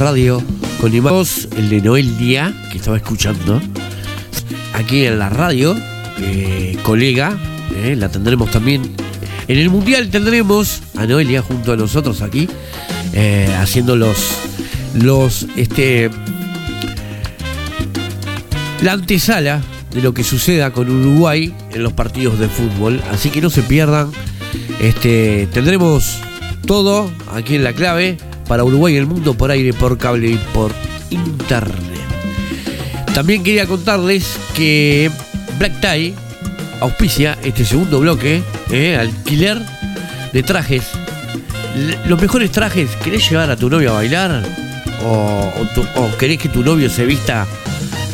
Radio 0.00 0.42
con 0.80 0.94
imágenes, 0.94 1.46
el 1.58 1.68
de 1.68 1.82
Noel 1.82 2.16
Díaz, 2.16 2.54
que 2.72 2.78
estaba 2.78 2.96
escuchando. 2.96 3.60
Aquí 4.72 5.04
en 5.04 5.18
la 5.18 5.28
radio, 5.28 5.76
eh, 6.22 6.78
colega, 6.82 7.38
eh, 7.76 7.94
la 7.98 8.08
tendremos 8.08 8.50
también. 8.50 8.80
En 9.46 9.58
el 9.58 9.68
Mundial 9.68 10.08
tendremos 10.08 10.80
a 10.96 11.04
Noelia 11.04 11.42
junto 11.42 11.74
a 11.74 11.76
nosotros 11.76 12.22
aquí, 12.22 12.48
eh, 13.12 13.54
haciendo 13.58 13.94
los, 13.94 14.16
los, 14.94 15.46
este, 15.56 16.10
la 18.82 18.92
antesala 18.92 19.60
de 19.92 20.00
lo 20.00 20.14
que 20.14 20.24
suceda 20.24 20.72
con 20.72 20.88
Uruguay 20.88 21.54
en 21.72 21.82
los 21.82 21.92
partidos 21.92 22.38
de 22.38 22.48
fútbol. 22.48 23.02
Así 23.12 23.28
que 23.28 23.42
no 23.42 23.50
se 23.50 23.62
pierdan. 23.62 24.10
Este, 24.80 25.46
tendremos 25.52 26.16
todo 26.66 27.10
aquí 27.34 27.56
en 27.56 27.64
la 27.64 27.74
clave 27.74 28.16
para 28.50 28.64
Uruguay 28.64 28.94
y 28.94 28.96
el 28.96 29.06
mundo 29.06 29.34
por 29.34 29.52
aire, 29.52 29.72
por 29.72 29.96
cable 29.96 30.28
y 30.32 30.36
por 30.52 30.72
internet. 31.10 32.00
También 33.14 33.44
quería 33.44 33.64
contarles 33.66 34.36
que 34.54 35.08
Black 35.56 35.80
Tie 35.80 36.14
auspicia 36.80 37.38
este 37.44 37.64
segundo 37.64 38.00
bloque, 38.00 38.42
eh, 38.72 38.96
alquiler 38.98 39.62
de 40.32 40.42
trajes. 40.42 40.82
Los 42.08 42.20
mejores 42.20 42.50
trajes, 42.50 42.90
¿querés 43.04 43.30
llevar 43.30 43.52
a 43.52 43.56
tu 43.56 43.70
novio 43.70 43.90
a 43.92 43.94
bailar? 43.94 44.42
¿O, 45.04 45.52
o 45.60 45.64
tu- 45.72 45.86
o 46.00 46.16
querés 46.18 46.38
que 46.38 46.48
tu 46.48 46.64
novio 46.64 46.90
se 46.90 47.06
vista 47.06 47.46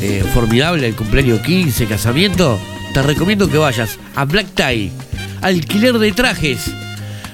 eh, 0.03 0.23
formidable 0.35 0.87
el 0.87 0.95
cumpleaños 0.95 1.41
15, 1.41 1.87
casamiento? 1.87 2.61
Te 2.93 3.01
recomiendo 3.03 3.49
que 3.49 3.57
vayas 3.57 3.99
a 4.15 4.27
Black 4.27 4.49
Tie, 4.55 4.93
alquiler 5.41 5.95
de 5.99 6.13
trajes. 6.13 6.71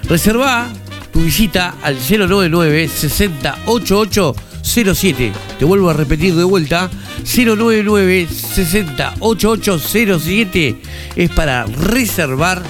Reserva 0.08 0.68
tu 1.12 1.20
visita 1.20 1.76
al 1.82 1.96
099 1.96 2.88
60 2.88 3.58
8807. 3.66 5.32
Te 5.58 5.64
vuelvo 5.64 5.90
a 5.90 5.92
repetir 5.92 6.34
de 6.34 6.44
vuelta. 6.44 6.90
099 7.24 8.28
60 8.28 9.14
8807 9.20 10.76
es 11.16 11.30
para 11.30 11.66
reservar 11.66 12.62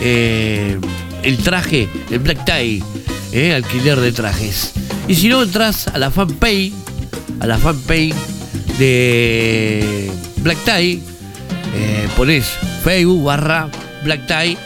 eh, 0.00 0.78
el 1.22 1.38
traje, 1.38 1.88
el 2.10 2.20
black 2.20 2.44
tie, 2.44 2.82
eh, 3.32 3.54
alquiler 3.54 4.00
de 4.00 4.12
trajes. 4.12 4.72
Y 5.08 5.14
si 5.16 5.28
no, 5.28 5.42
entras 5.42 5.88
a 5.88 5.98
la 5.98 6.10
fanpage, 6.10 6.72
a 7.40 7.46
la 7.46 7.58
fanpage 7.58 8.14
de 8.78 10.10
Black 10.38 10.58
Tie, 10.64 11.02
eh, 11.74 12.08
pones 12.16 12.46
Facebook 12.82 13.24
barra 13.24 13.68
Black 14.04 14.26
Tie 14.26 14.56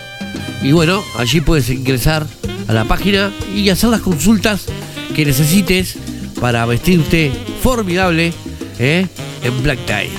y 0.62 0.72
bueno, 0.72 1.02
allí 1.18 1.40
puedes 1.40 1.68
ingresar 1.70 2.26
a 2.68 2.72
la 2.72 2.84
página 2.84 3.32
y 3.54 3.68
hacer 3.68 3.90
las 3.90 4.00
consultas 4.00 4.66
que 5.14 5.24
necesites 5.24 5.96
para 6.40 6.66
vestirte 6.66 7.32
formidable 7.62 8.32
eh, 8.78 9.06
en 9.42 9.62
Black 9.62 9.78
Tie. 9.86 10.10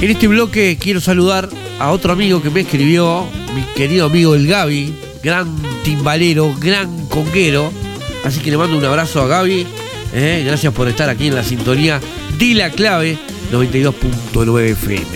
En 0.00 0.10
este 0.10 0.28
bloque 0.28 0.76
quiero 0.80 1.00
saludar 1.00 1.48
a 1.78 1.90
otro 1.90 2.12
amigo 2.12 2.42
que 2.42 2.50
me 2.50 2.60
escribió, 2.60 3.26
mi 3.54 3.62
querido 3.74 4.06
amigo 4.06 4.34
el 4.34 4.46
Gaby, 4.46 4.94
gran 5.22 5.56
timbalero, 5.84 6.54
gran 6.60 7.06
conguero. 7.06 7.72
Así 8.24 8.40
que 8.40 8.50
le 8.50 8.58
mando 8.58 8.76
un 8.76 8.84
abrazo 8.84 9.22
a 9.22 9.26
Gaby. 9.26 9.66
eh, 10.12 10.42
gracias 10.46 10.72
por 10.72 10.88
estar 10.88 11.08
aquí 11.08 11.28
en 11.28 11.34
la 11.34 11.44
sintonía 11.44 12.00
de 12.38 12.54
la 12.54 12.70
clave 12.70 13.18
92.9 13.52 14.70
FM. 14.72 15.06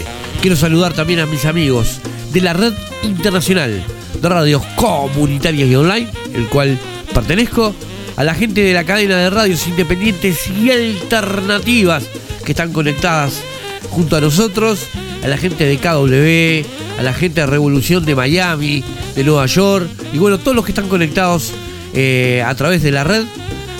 Quiero 0.40 0.56
saludar 0.56 0.94
también 0.94 1.20
a 1.20 1.26
mis 1.26 1.44
amigos 1.44 2.00
de 2.32 2.40
la 2.40 2.52
red 2.52 2.72
internacional 3.02 3.84
de 4.20 4.28
radios 4.28 4.62
comunitarias 4.76 5.68
y 5.68 5.74
online, 5.74 6.08
el 6.34 6.46
cual 6.48 6.78
pertenezco, 7.14 7.74
a 8.16 8.24
la 8.24 8.34
gente 8.34 8.62
de 8.62 8.74
la 8.74 8.84
cadena 8.84 9.16
de 9.16 9.30
radios 9.30 9.66
independientes 9.66 10.48
y 10.48 10.70
alternativas 10.70 12.04
que 12.44 12.52
están 12.52 12.72
conectadas 12.72 13.42
junto 13.90 14.16
a 14.16 14.20
nosotros, 14.20 14.86
a 15.24 15.28
la 15.28 15.36
gente 15.36 15.64
de 15.64 15.78
KW, 15.78 16.98
a 16.98 17.02
la 17.02 17.12
gente 17.12 17.40
de 17.40 17.46
Revolución 17.46 18.04
de 18.04 18.14
Miami, 18.14 18.84
de 19.14 19.24
Nueva 19.24 19.46
York, 19.46 19.88
y 20.12 20.18
bueno, 20.18 20.38
todos 20.38 20.54
los 20.54 20.64
que 20.64 20.72
están 20.72 20.88
conectados 20.88 21.52
eh, 21.94 22.42
a 22.46 22.54
través 22.54 22.82
de 22.82 22.92
la 22.92 23.04
red. 23.04 23.24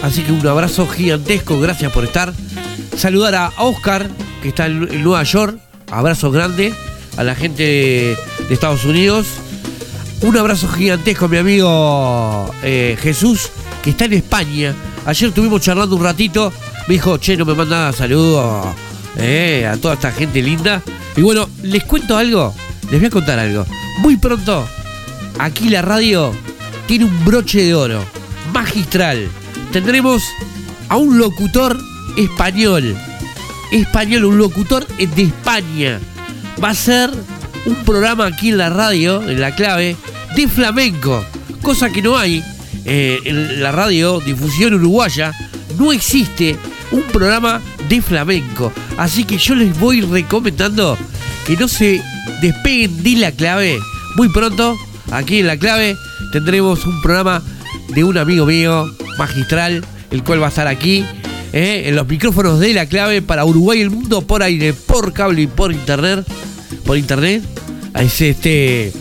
Así 0.03 0.23
que 0.23 0.33
un 0.33 0.47
abrazo 0.47 0.87
gigantesco, 0.89 1.61
gracias 1.61 1.93
por 1.93 2.05
estar. 2.05 2.33
Saludar 2.97 3.35
a 3.35 3.53
Oscar, 3.59 4.09
que 4.43 4.49
está 4.49 4.67
en 4.67 4.89
en 4.91 5.03
Nueva 5.03 5.23
York, 5.23 5.59
abrazo 5.91 6.31
grande. 6.31 6.73
A 7.17 7.25
la 7.25 7.35
gente 7.35 7.63
de, 7.63 8.17
Estados 8.55 8.85
Unidos. 8.85 9.27
Un 10.23 10.37
abrazo 10.37 10.69
gigantesco 10.69 11.29
mi 11.29 11.39
amigo 11.39 12.51
eh, 12.63 12.97
Jesús, 13.01 13.49
que 13.83 13.91
está 13.91 14.05
en 14.05 14.13
España. 14.13 14.75
Ayer 15.07 15.31
estuvimos 15.31 15.63
charlando 15.63 15.97
un 15.97 16.05
ratito. 16.05 16.53
Me 16.87 16.95
dijo, 16.95 17.17
che, 17.19 17.39
no 17.39 17.47
me 17.47 17.55
manda 17.55 17.91
saludos 17.93 18.67
eh, 19.17 19.67
a 19.67 19.79
toda 19.79 19.95
esta 19.95 20.13
gente 20.13 20.43
linda. 20.43 20.83
Y 21.17 21.23
bueno, 21.23 21.49
les 21.63 21.85
cuento 21.85 22.19
algo. 22.19 22.55
Les 22.91 23.01
voy 23.01 23.07
a 23.07 23.11
contar 23.11 23.39
algo. 23.39 23.65
Muy 24.01 24.17
pronto, 24.19 24.69
aquí 25.39 25.71
la 25.71 25.81
radio 25.81 26.33
tiene 26.87 27.07
un 27.07 27.25
broche 27.25 27.65
de 27.65 27.75
oro. 27.75 28.05
Magistral. 28.53 29.27
Tendremos 29.73 30.23
a 30.91 30.97
un 30.99 31.17
locutor 31.17 31.79
español. 32.19 32.95
Español, 33.73 34.27
un 34.27 34.37
locutor 34.37 34.87
de 34.87 35.23
España. 35.23 35.99
Va 36.63 36.71
a 36.71 36.75
ser 36.75 37.11
un 37.67 37.75
programa 37.85 38.27
aquí 38.27 38.51
en 38.51 38.59
la 38.59 38.71
radio, 38.71 39.23
en 39.29 39.41
la 39.41 39.55
clave, 39.55 39.97
de 40.37 40.49
flamenco. 40.49 41.25
Cosa 41.63 41.91
que 41.91 42.03
no 42.03 42.17
hay 42.17 42.43
eh, 42.85 43.19
en 43.25 43.63
la 43.63 43.73
radio 43.73 44.21
difusión 44.21 44.75
uruguaya. 44.75 45.33
No 45.79 45.93
existe 45.93 46.57
un 46.91 47.03
programa 47.03 47.61
de 47.89 48.03
flamenco. 48.03 48.73
Así 48.97 49.25
que 49.25 49.39
yo 49.39 49.55
les 49.55 49.79
voy 49.79 50.01
recomendando 50.01 50.97
que 51.47 51.57
no 51.57 51.69
se 51.69 52.03
despeguen 52.41 53.03
de 53.03 53.17
la 53.17 53.33
clave. 53.33 53.79
Muy 54.17 54.29
pronto, 54.29 54.77
aquí 55.11 55.39
en 55.39 55.47
la 55.47 55.57
clave, 55.57 55.97
tendremos 56.33 56.85
un 56.87 57.01
programa 57.03 57.43
de 57.95 58.05
un 58.05 58.19
amigo 58.19 58.47
mío, 58.47 58.91
magistral, 59.19 59.85
el 60.11 60.23
cual 60.25 60.43
va 60.43 60.47
a 60.47 60.51
estar 60.51 60.67
aquí. 60.67 61.05
eh, 61.53 61.85
en 61.87 61.97
los 61.97 62.07
micrófonos 62.07 62.61
de 62.61 62.73
la 62.75 62.87
clave 62.87 63.23
para 63.23 63.45
Uruguay 63.45 63.81
y 63.81 63.83
el 63.83 63.91
mundo 63.91 64.23
por 64.23 64.43
aire, 64.43 64.73
por 64.73 65.13
cable 65.13 65.43
y 65.43 65.47
por 65.47 65.73
internet. 65.73 66.25
Por 66.85 66.97
internet. 66.97 67.43
Es 67.95 68.21
este. 68.21 68.93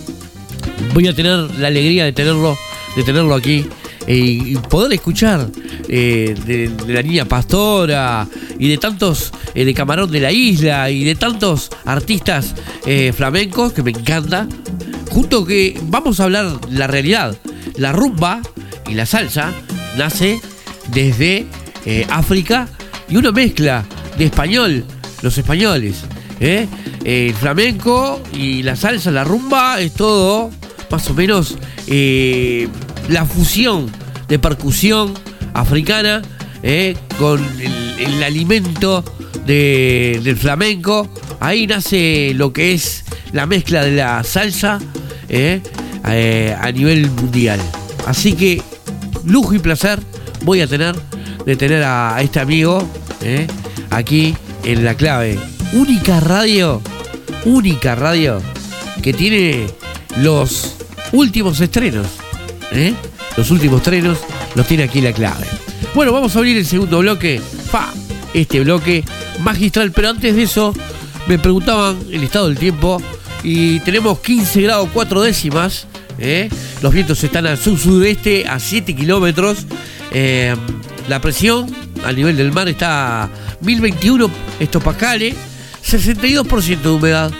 Voy 0.93 1.07
a 1.07 1.15
tener 1.15 1.37
la 1.59 1.67
alegría 1.67 2.05
de 2.05 2.13
tenerlo, 2.13 2.57
de 2.95 3.03
tenerlo 3.03 3.35
aquí 3.35 3.65
eh, 4.07 4.15
y 4.17 4.55
poder 4.55 4.93
escuchar 4.93 5.49
eh, 5.91 6.35
de, 6.45 6.71
la 6.93 7.01
niña 7.01 7.25
pastora 7.25 8.27
y 8.59 8.69
de 8.69 8.77
tantos 8.77 9.31
eh, 9.55 9.65
de 9.65 9.73
Camarón 9.73 10.11
de 10.11 10.19
la 10.19 10.31
Isla 10.31 10.91
y 10.91 11.03
de 11.03 11.15
tantos 11.15 11.71
artistas 11.83 12.53
eh, 12.85 13.11
flamencos 13.11 13.73
que 13.73 13.81
me 13.81 13.89
encanta. 13.89 14.47
Junto 15.09 15.43
que 15.45 15.79
vamos 15.85 16.19
a 16.19 16.25
hablar 16.25 16.59
la 16.69 16.85
realidad. 16.85 17.35
La 17.75 17.91
rumba 17.91 18.41
y 18.87 18.93
la 18.93 19.07
salsa 19.07 19.51
nace 19.97 20.39
desde 20.91 21.47
África 22.11 22.67
y 23.09 23.15
una 23.15 23.31
mezcla 23.31 23.83
de 24.15 24.25
español, 24.25 24.85
los 25.23 25.37
españoles. 25.39 26.03
El 27.09 27.33
flamenco 27.33 28.21
y 28.33 28.61
la 28.61 28.75
salsa, 28.75 29.09
la 29.09 29.23
rumba, 29.23 29.81
es 29.81 29.93
todo 29.95 30.51
más 30.91 31.09
o 31.09 31.15
menos 31.15 31.55
eh, 31.87 32.67
la 33.09 33.25
fusión 33.25 33.89
de 34.27 34.37
percusión 34.37 35.15
africana 35.55 36.21
eh, 36.61 36.95
con 37.17 37.43
el, 37.97 38.21
alimento 38.21 39.03
de- 39.43 40.21
del 40.23 40.37
flamenco. 40.37 41.09
Ahí 41.39 41.65
nace 41.65 42.33
lo 42.35 42.53
que 42.53 42.73
es 42.73 43.05
la 43.31 43.47
mezcla 43.47 43.83
de 43.83 43.95
la 43.95 44.23
salsa 44.23 44.77
eh, 45.29 45.63
a 46.03 46.71
nivel 46.71 47.09
mundial. 47.09 47.59
Así 48.05 48.33
que 48.33 48.61
lujo 49.25 49.55
y 49.55 49.57
placer 49.57 49.99
voy 50.43 50.61
a 50.61 50.67
tener 50.67 50.95
de 51.43 51.55
tener 51.55 51.81
a, 51.83 52.21
este 52.21 52.39
amigo 52.39 52.87
aquí 53.89 54.35
en 54.63 54.85
la 54.85 54.93
clave. 54.93 55.39
Única 55.73 56.19
radio, 56.19 56.81
única 57.45 57.95
radio 57.95 58.41
que 59.01 59.13
tiene 59.13 59.67
los 60.17 60.75
últimos 61.11 61.59
estrenos. 61.61 62.07
¿eh? 62.71 62.93
Los 63.37 63.51
últimos 63.51 63.77
estrenos 63.77 64.17
los 64.55 64.67
tiene 64.67 64.83
aquí 64.83 65.01
la 65.01 65.13
clave. 65.13 65.45
Bueno, 65.93 66.11
vamos 66.11 66.35
a 66.35 66.39
abrir 66.39 66.57
el 66.57 66.65
segundo 66.65 66.99
bloque. 66.99 67.41
¡Fa! 67.71 67.91
Este 68.33 68.59
bloque 68.59 69.03
magistral. 69.41 69.91
Pero 69.91 70.09
antes 70.09 70.35
de 70.35 70.43
eso, 70.43 70.73
me 71.27 71.39
preguntaban 71.39 71.97
el 72.11 72.23
estado 72.23 72.47
del 72.47 72.57
tiempo. 72.57 73.01
Y 73.43 73.79
tenemos 73.81 74.19
15 74.19 74.61
grados 74.61 74.89
4 74.93 75.21
décimas. 75.21 75.87
¿eh? 76.19 76.49
Los 76.81 76.93
vientos 76.93 77.23
están 77.23 77.47
al 77.47 77.57
sur-sudeste 77.57 78.47
a 78.47 78.59
7 78.59 78.95
kilómetros. 78.95 79.65
Eh, 80.11 80.55
la 81.07 81.21
presión 81.21 81.73
a 82.03 82.11
nivel 82.11 82.37
del 82.37 82.51
mar 82.51 82.67
está 82.67 83.23
a 83.23 83.29
1021 83.61 84.29
hectopascales. 84.59 85.35
62% 85.83 86.81
de 86.81 86.89
humedad. 86.89 87.31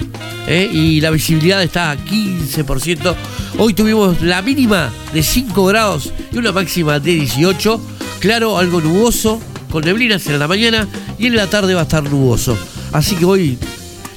¿eh? 0.48 0.70
Y 0.72 1.02
la 1.02 1.12
visibilidad 1.12 1.62
está 1.62 1.92
a 1.92 1.98
15%. 1.98 3.16
Hoy 3.58 3.74
tuvimos 3.74 4.22
la 4.22 4.42
mínima 4.42 4.92
de 5.14 5.24
5 5.24 5.66
grados 5.66 6.12
y 6.32 6.38
una 6.38 6.52
máxima 6.52 7.00
de 7.00 7.14
18. 7.16 7.82
Claro, 8.20 8.58
algo 8.58 8.82
nuboso, 8.82 9.40
con 9.72 9.84
neblinas 9.84 10.26
en 10.28 10.40
la 10.40 10.48
mañana 10.48 10.88
y 11.18 11.28
en 11.28 11.36
la 11.36 11.48
tarde 11.48 11.74
va 11.74 11.82
a 11.82 11.84
estar 11.84 12.04
nuboso. 12.04 12.58
Así 12.92 13.16
que 13.16 13.26
hoy 13.26 13.58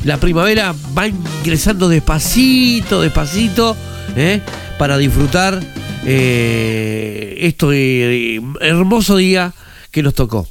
la 0.04 0.18
primavera 0.18 0.74
va 0.96 1.06
ingresando 1.06 1.88
despacito, 1.88 3.00
despacito, 3.02 3.76
¿eh? 4.16 4.40
para 4.78 4.98
disfrutar 4.98 5.60
eh, 6.04 7.36
este 7.40 8.40
hermoso 8.60 9.16
día 9.16 9.52
que 9.90 10.02
nos 10.02 10.14
tocó. 10.14 10.48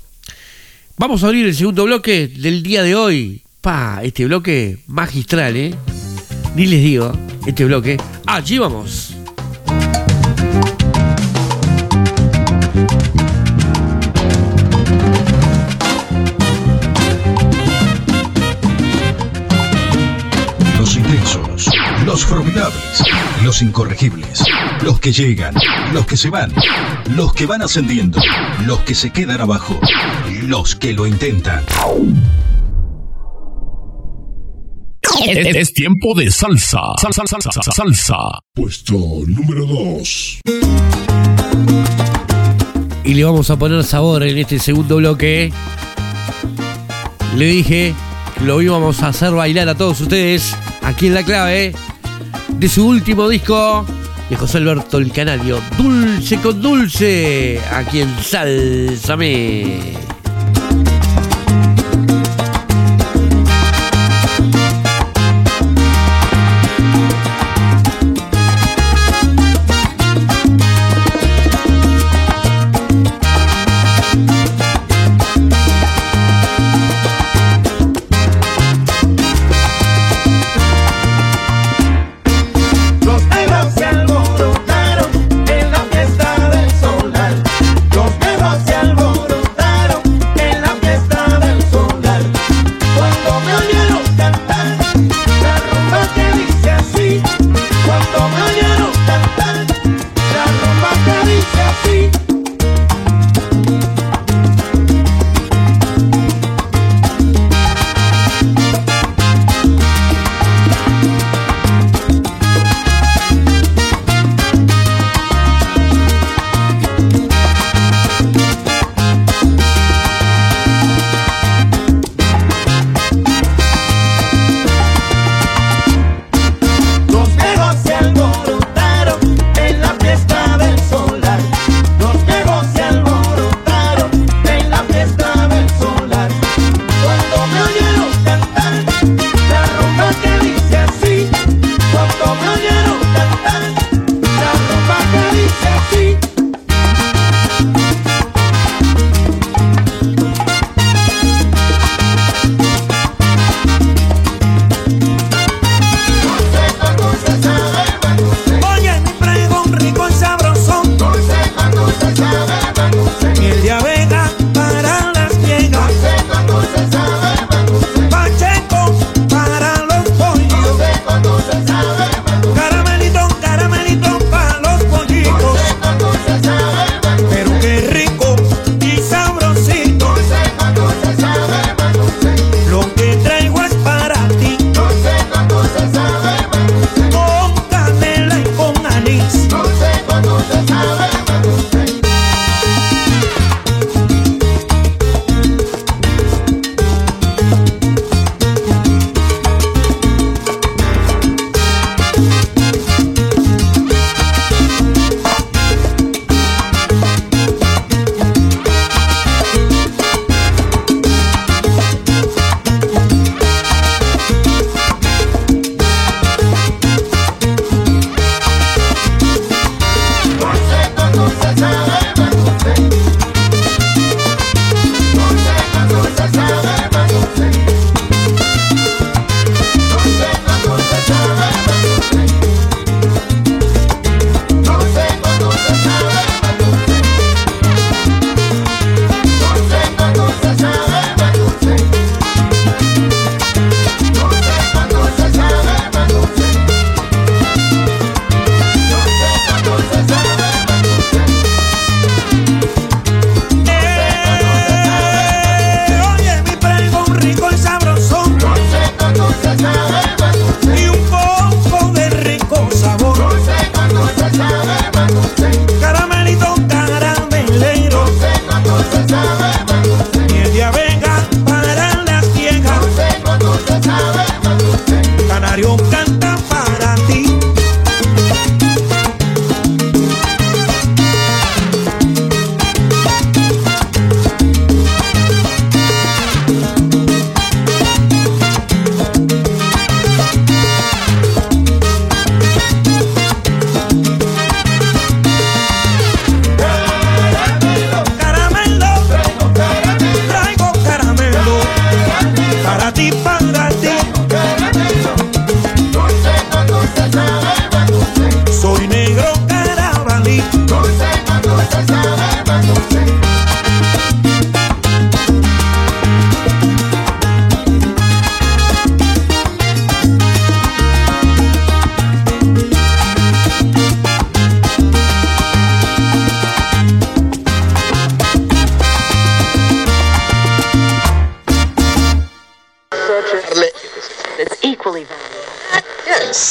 Vamos 0.98 1.24
a 1.24 1.28
abrir 1.28 1.48
el 1.48 1.56
segundo 1.56 1.84
bloque 1.86 2.28
del 2.28 2.64
día 2.64 2.84
de 2.84 2.96
hoy. 2.96 3.42
Pa, 3.62 4.00
este 4.02 4.26
bloque 4.26 4.80
magistral, 4.88 5.56
¿eh? 5.56 5.76
Ni 6.56 6.66
les 6.66 6.82
digo, 6.82 7.12
este 7.46 7.64
bloque. 7.66 7.96
Allí 8.26 8.58
vamos. 8.58 9.14
Los 20.80 20.96
intensos, 20.96 21.70
los 22.04 22.26
formidables, 22.26 23.04
los 23.44 23.62
incorregibles, 23.62 24.44
los 24.82 25.00
que 25.00 25.12
llegan, 25.12 25.54
los 25.94 26.08
que 26.08 26.18
se 26.18 26.32
van, 26.32 26.52
los 27.16 27.32
que 27.36 27.46
van 27.46 27.62
ascendiendo, 27.62 28.20
los 28.66 28.80
que 28.80 28.96
se 28.96 29.12
quedan 29.12 29.40
abajo, 29.40 29.80
los 30.48 30.76
que 30.76 30.94
lo 30.94 31.06
intentan. 31.06 31.64
Es, 35.20 35.56
es, 35.56 35.74
tiempo 35.74 36.14
de 36.16 36.32
salsa. 36.32 36.80
Salsa, 37.00 37.24
salsa, 37.28 37.52
salsa, 37.52 37.72
salsa. 37.72 38.18
Puesto 38.54 38.96
número 39.28 39.66
2. 39.66 40.40
Y 43.04 43.14
le 43.14 43.24
vamos 43.24 43.50
a 43.50 43.58
poner 43.58 43.84
sabor 43.84 44.24
en 44.24 44.38
este 44.38 44.60
segundo 44.60 44.98
bloque. 44.98 45.52
Le 47.36 47.46
dije 47.46 47.94
que 48.38 48.46
lo 48.46 48.62
íbamos 48.62 49.04
a 49.04 49.10
hacer 49.10 49.32
bailar 49.32 49.70
a 49.70 49.76
todos 49.76 50.00
ustedes 50.02 50.56
aquí 50.82 51.08
en 51.08 51.16
la 51.16 51.24
clave 51.24 51.74
de 52.50 52.70
su 52.70 52.88
último 52.88 53.28
disco 53.30 53.86
de 54.30 54.36
José 54.36 54.60
Alberto 54.60 54.98
el 54.98 55.12
Canario. 55.12 55.62
Dulce 55.78 56.38
con 56.38 56.62
dulce. 56.62 57.60
Aquí 57.72 58.02
en 58.02 58.24
Salsa 58.24 59.18
Me. 59.18 59.94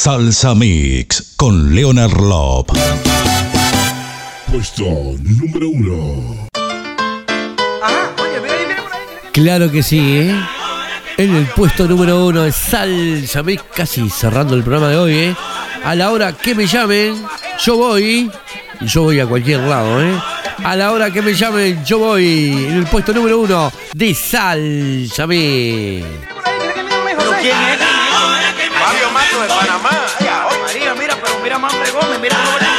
Salsa 0.03 0.55
Mix 0.55 1.35
con 1.37 1.75
Leonard 1.75 2.19
Lop. 2.19 2.71
Puesto 4.51 4.83
número 4.83 5.69
uno. 5.69 6.47
Claro 9.31 9.71
que 9.71 9.83
sí, 9.83 9.99
¿eh? 9.99 10.35
En 11.17 11.35
el 11.35 11.45
puesto 11.45 11.87
número 11.87 12.25
uno 12.25 12.41
de 12.41 12.51
Salsa 12.51 13.43
Mix, 13.43 13.61
casi 13.75 14.09
cerrando 14.09 14.55
el 14.55 14.63
programa 14.63 14.89
de 14.89 14.97
hoy, 14.97 15.13
¿eh? 15.13 15.35
A 15.83 15.93
la 15.93 16.09
hora 16.09 16.33
que 16.33 16.55
me 16.55 16.65
llamen, 16.65 17.23
yo 17.63 17.77
voy. 17.77 18.31
Yo 18.81 19.03
voy 19.03 19.19
a 19.19 19.27
cualquier 19.27 19.59
lado, 19.59 20.01
¿eh? 20.01 20.19
A 20.63 20.75
la 20.75 20.93
hora 20.93 21.11
que 21.13 21.21
me 21.21 21.35
llamen, 21.35 21.85
yo 21.85 21.99
voy. 21.99 22.53
En 22.53 22.77
el 22.77 22.87
puesto 22.87 23.13
número 23.13 23.39
uno 23.39 23.71
de 23.93 24.15
Salsa 24.15 25.27
Mix. 25.27 26.03
¿Quién 27.39 27.55
es? 27.55 27.91
Fabio 28.81 29.11
Mato 29.11 29.41
de 29.41 29.47
come, 32.01 32.17
mira, 32.17 32.35
no 32.43 32.70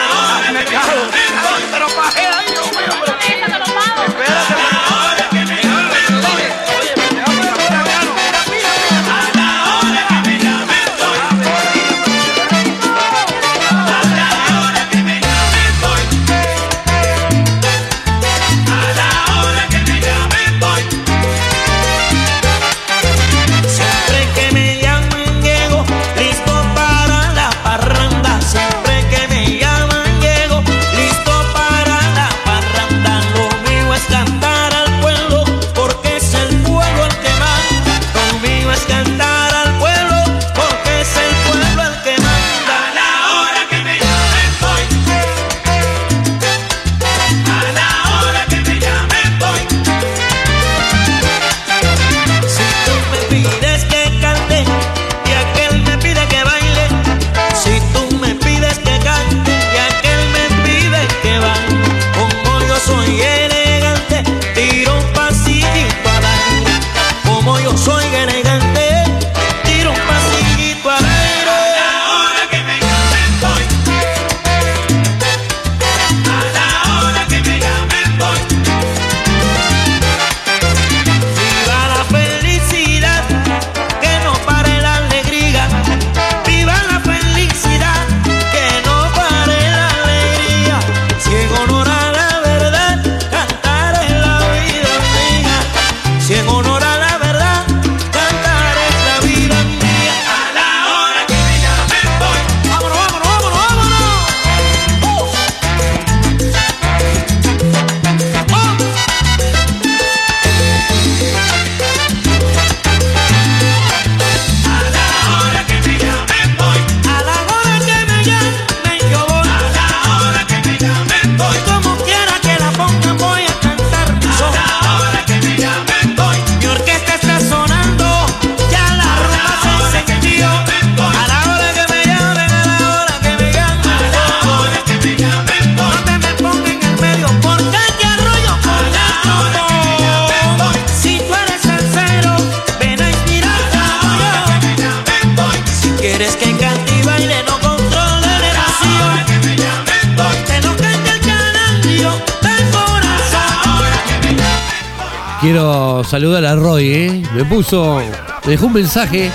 Alonso 157.72 158.02
dejó 158.44 158.66
un 158.66 158.74
mensaje. 158.74 159.30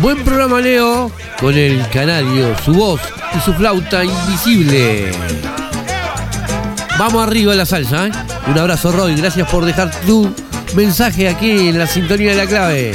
Buen 0.00 0.22
programa, 0.22 0.60
Leo, 0.60 1.10
con 1.40 1.56
el 1.56 1.84
canario, 1.88 2.56
su 2.64 2.72
voz 2.72 3.00
y 3.36 3.40
su 3.40 3.52
flauta 3.54 4.04
invisible. 4.04 5.10
Vamos 6.96 7.26
arriba 7.26 7.52
a 7.52 7.56
la 7.56 7.66
salsa. 7.66 8.06
¿eh? 8.06 8.12
Un 8.46 8.58
abrazo, 8.58 8.92
Roy. 8.92 9.16
Gracias 9.16 9.48
por 9.50 9.64
dejar 9.64 9.90
tu 10.06 10.32
mensaje 10.74 11.28
aquí 11.28 11.68
en 11.68 11.78
la 11.78 11.86
sintonía 11.88 12.30
de 12.30 12.36
la 12.36 12.46
clave. 12.46 12.92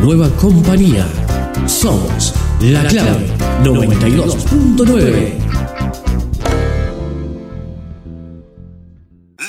nueva 0.00 0.28
compañía. 0.36 1.06
Somos 1.66 2.34
La 2.60 2.86
Clave 2.86 3.32
92.9. 3.62 5.38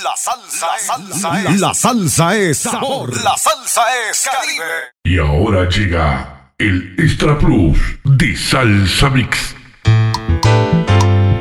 La 0.04 0.16
salsa, 0.16 0.68
la 0.68 0.80
salsa, 0.80 1.42
es, 1.54 1.60
la 1.60 1.74
salsa 1.74 2.38
es 2.38 2.58
sabor. 2.58 3.16
La 3.24 3.38
salsa 3.38 3.82
es 4.10 4.22
Caribe. 4.26 4.66
Y 5.04 5.18
ahora 5.20 5.70
llega 5.70 6.54
el 6.58 6.96
Extra 6.98 7.38
Plus 7.38 7.78
de 8.04 8.36
Salsa 8.36 9.10
Mix. 9.10 9.56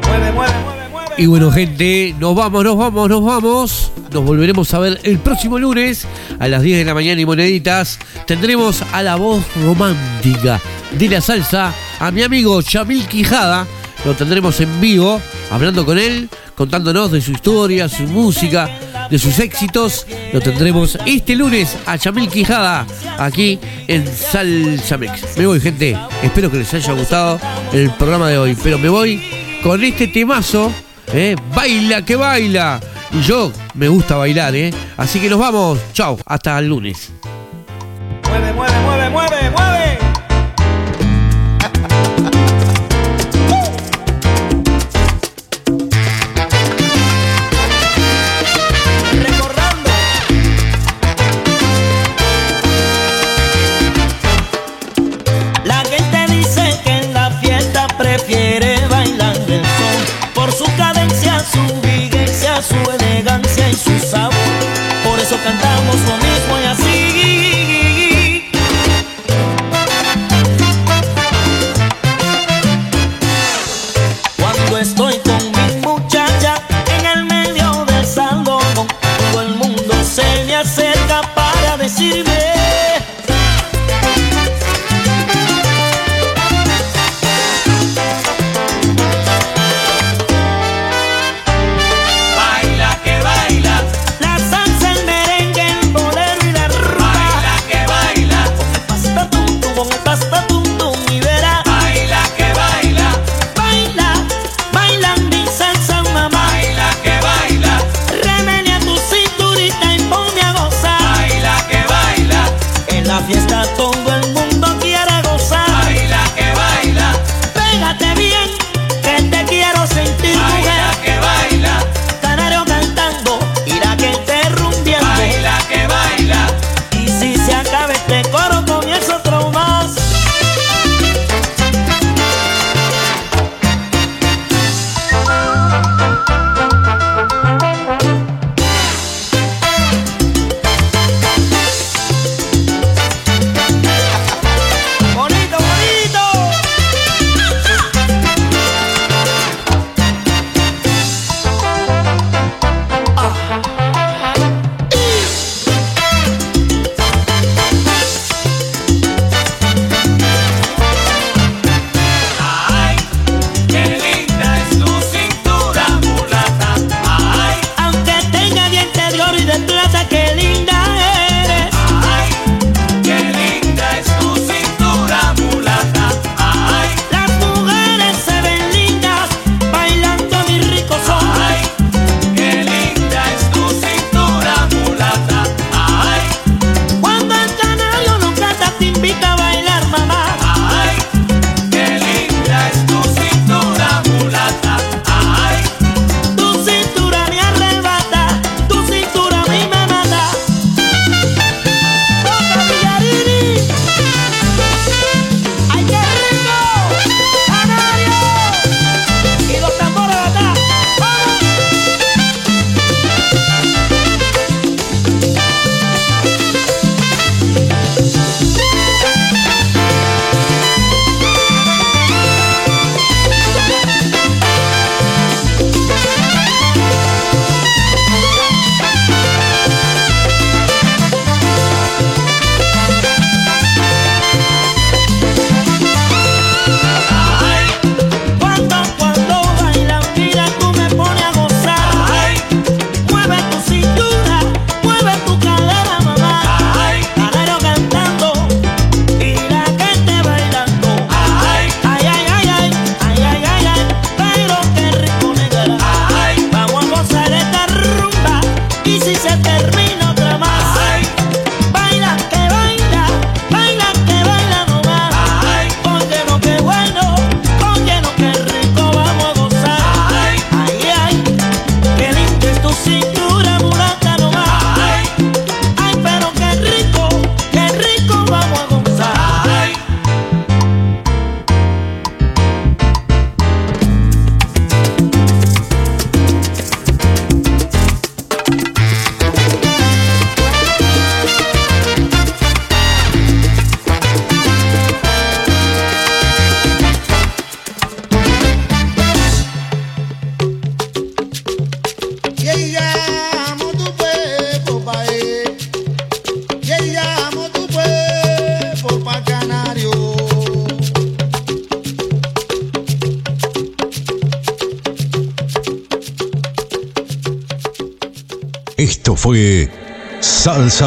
Mueve, 0.05 0.33
mueve, 0.33 0.59
mueve. 0.65 0.78
Y 1.19 1.27
bueno, 1.27 1.51
gente, 1.51 2.15
nos 2.21 2.37
vamos, 2.37 2.63
nos 2.63 2.77
vamos, 2.77 3.11
nos 3.11 3.25
vamos. 3.25 3.91
Nos 4.13 4.25
volveremos 4.25 4.73
a 4.73 4.79
ver 4.79 5.01
el 5.03 5.19
próximo 5.19 5.59
lunes 5.59 6.07
a 6.39 6.47
las 6.47 6.63
10 6.63 6.79
de 6.79 6.85
la 6.85 6.95
mañana 6.95 7.21
y 7.21 7.27
moneditas. 7.27 7.99
Tendremos 8.25 8.83
a 8.93 9.03
la 9.03 9.17
voz 9.17 9.43
romántica 9.65 10.61
de 10.93 11.09
la 11.09 11.21
salsa 11.21 11.75
a 11.99 12.13
mi 12.13 12.23
amigo 12.23 12.61
Yamil 12.61 13.09
Quijada. 13.09 13.67
Lo 14.05 14.15
tendremos 14.15 14.61
en 14.61 14.81
vivo, 14.81 15.21
hablando 15.51 15.85
con 15.85 15.99
él, 15.99 16.29
contándonos 16.55 17.11
de 17.11 17.21
su 17.21 17.33
historia, 17.33 17.89
su 17.89 18.05
música, 18.05 18.71
de 19.11 19.19
sus 19.19 19.41
éxitos. 19.41 20.07
Lo 20.33 20.41
tendremos 20.41 20.97
este 21.05 21.35
lunes 21.35 21.77
a 21.87 21.97
Yamil 21.97 22.29
Quijada 22.29 22.87
aquí 23.19 23.59
en 23.89 24.07
Salsa 24.07 24.97
Mex. 24.97 25.37
Me 25.37 25.47
voy, 25.49 25.61
gente. 25.61 25.99
Espero 26.23 26.49
que 26.49 26.59
les 26.59 26.73
haya 26.75 26.93
gustado 26.93 27.41
el 27.73 27.91
programa 27.91 28.29
de 28.29 28.39
hoy, 28.39 28.57
pero 28.63 28.79
me 28.79 28.89
voy 28.89 29.21
con 29.65 29.83
este 29.83 30.07
temazo 30.07 30.73
¿eh? 31.13 31.37
Baila 31.55 32.05
que 32.05 32.17
baila. 32.17 32.81
Y 33.13 33.23
yo 33.23 33.53
me 33.75 33.89
gusta 33.89 34.17
bailar, 34.17 34.55
¿eh? 34.55 34.73
Así 34.97 35.21
que 35.21 35.31
nos 35.31 35.39
vamos. 35.39 35.79
Chao. 35.93 36.19
Hasta 36.27 36.59
el 36.59 36.69
lunes. 36.69 37.11
Mueve, 38.29 38.53
mueve, 38.53 38.81
mueve, 38.81 39.11
mueve, 39.11 39.51
mueve. 39.51 39.99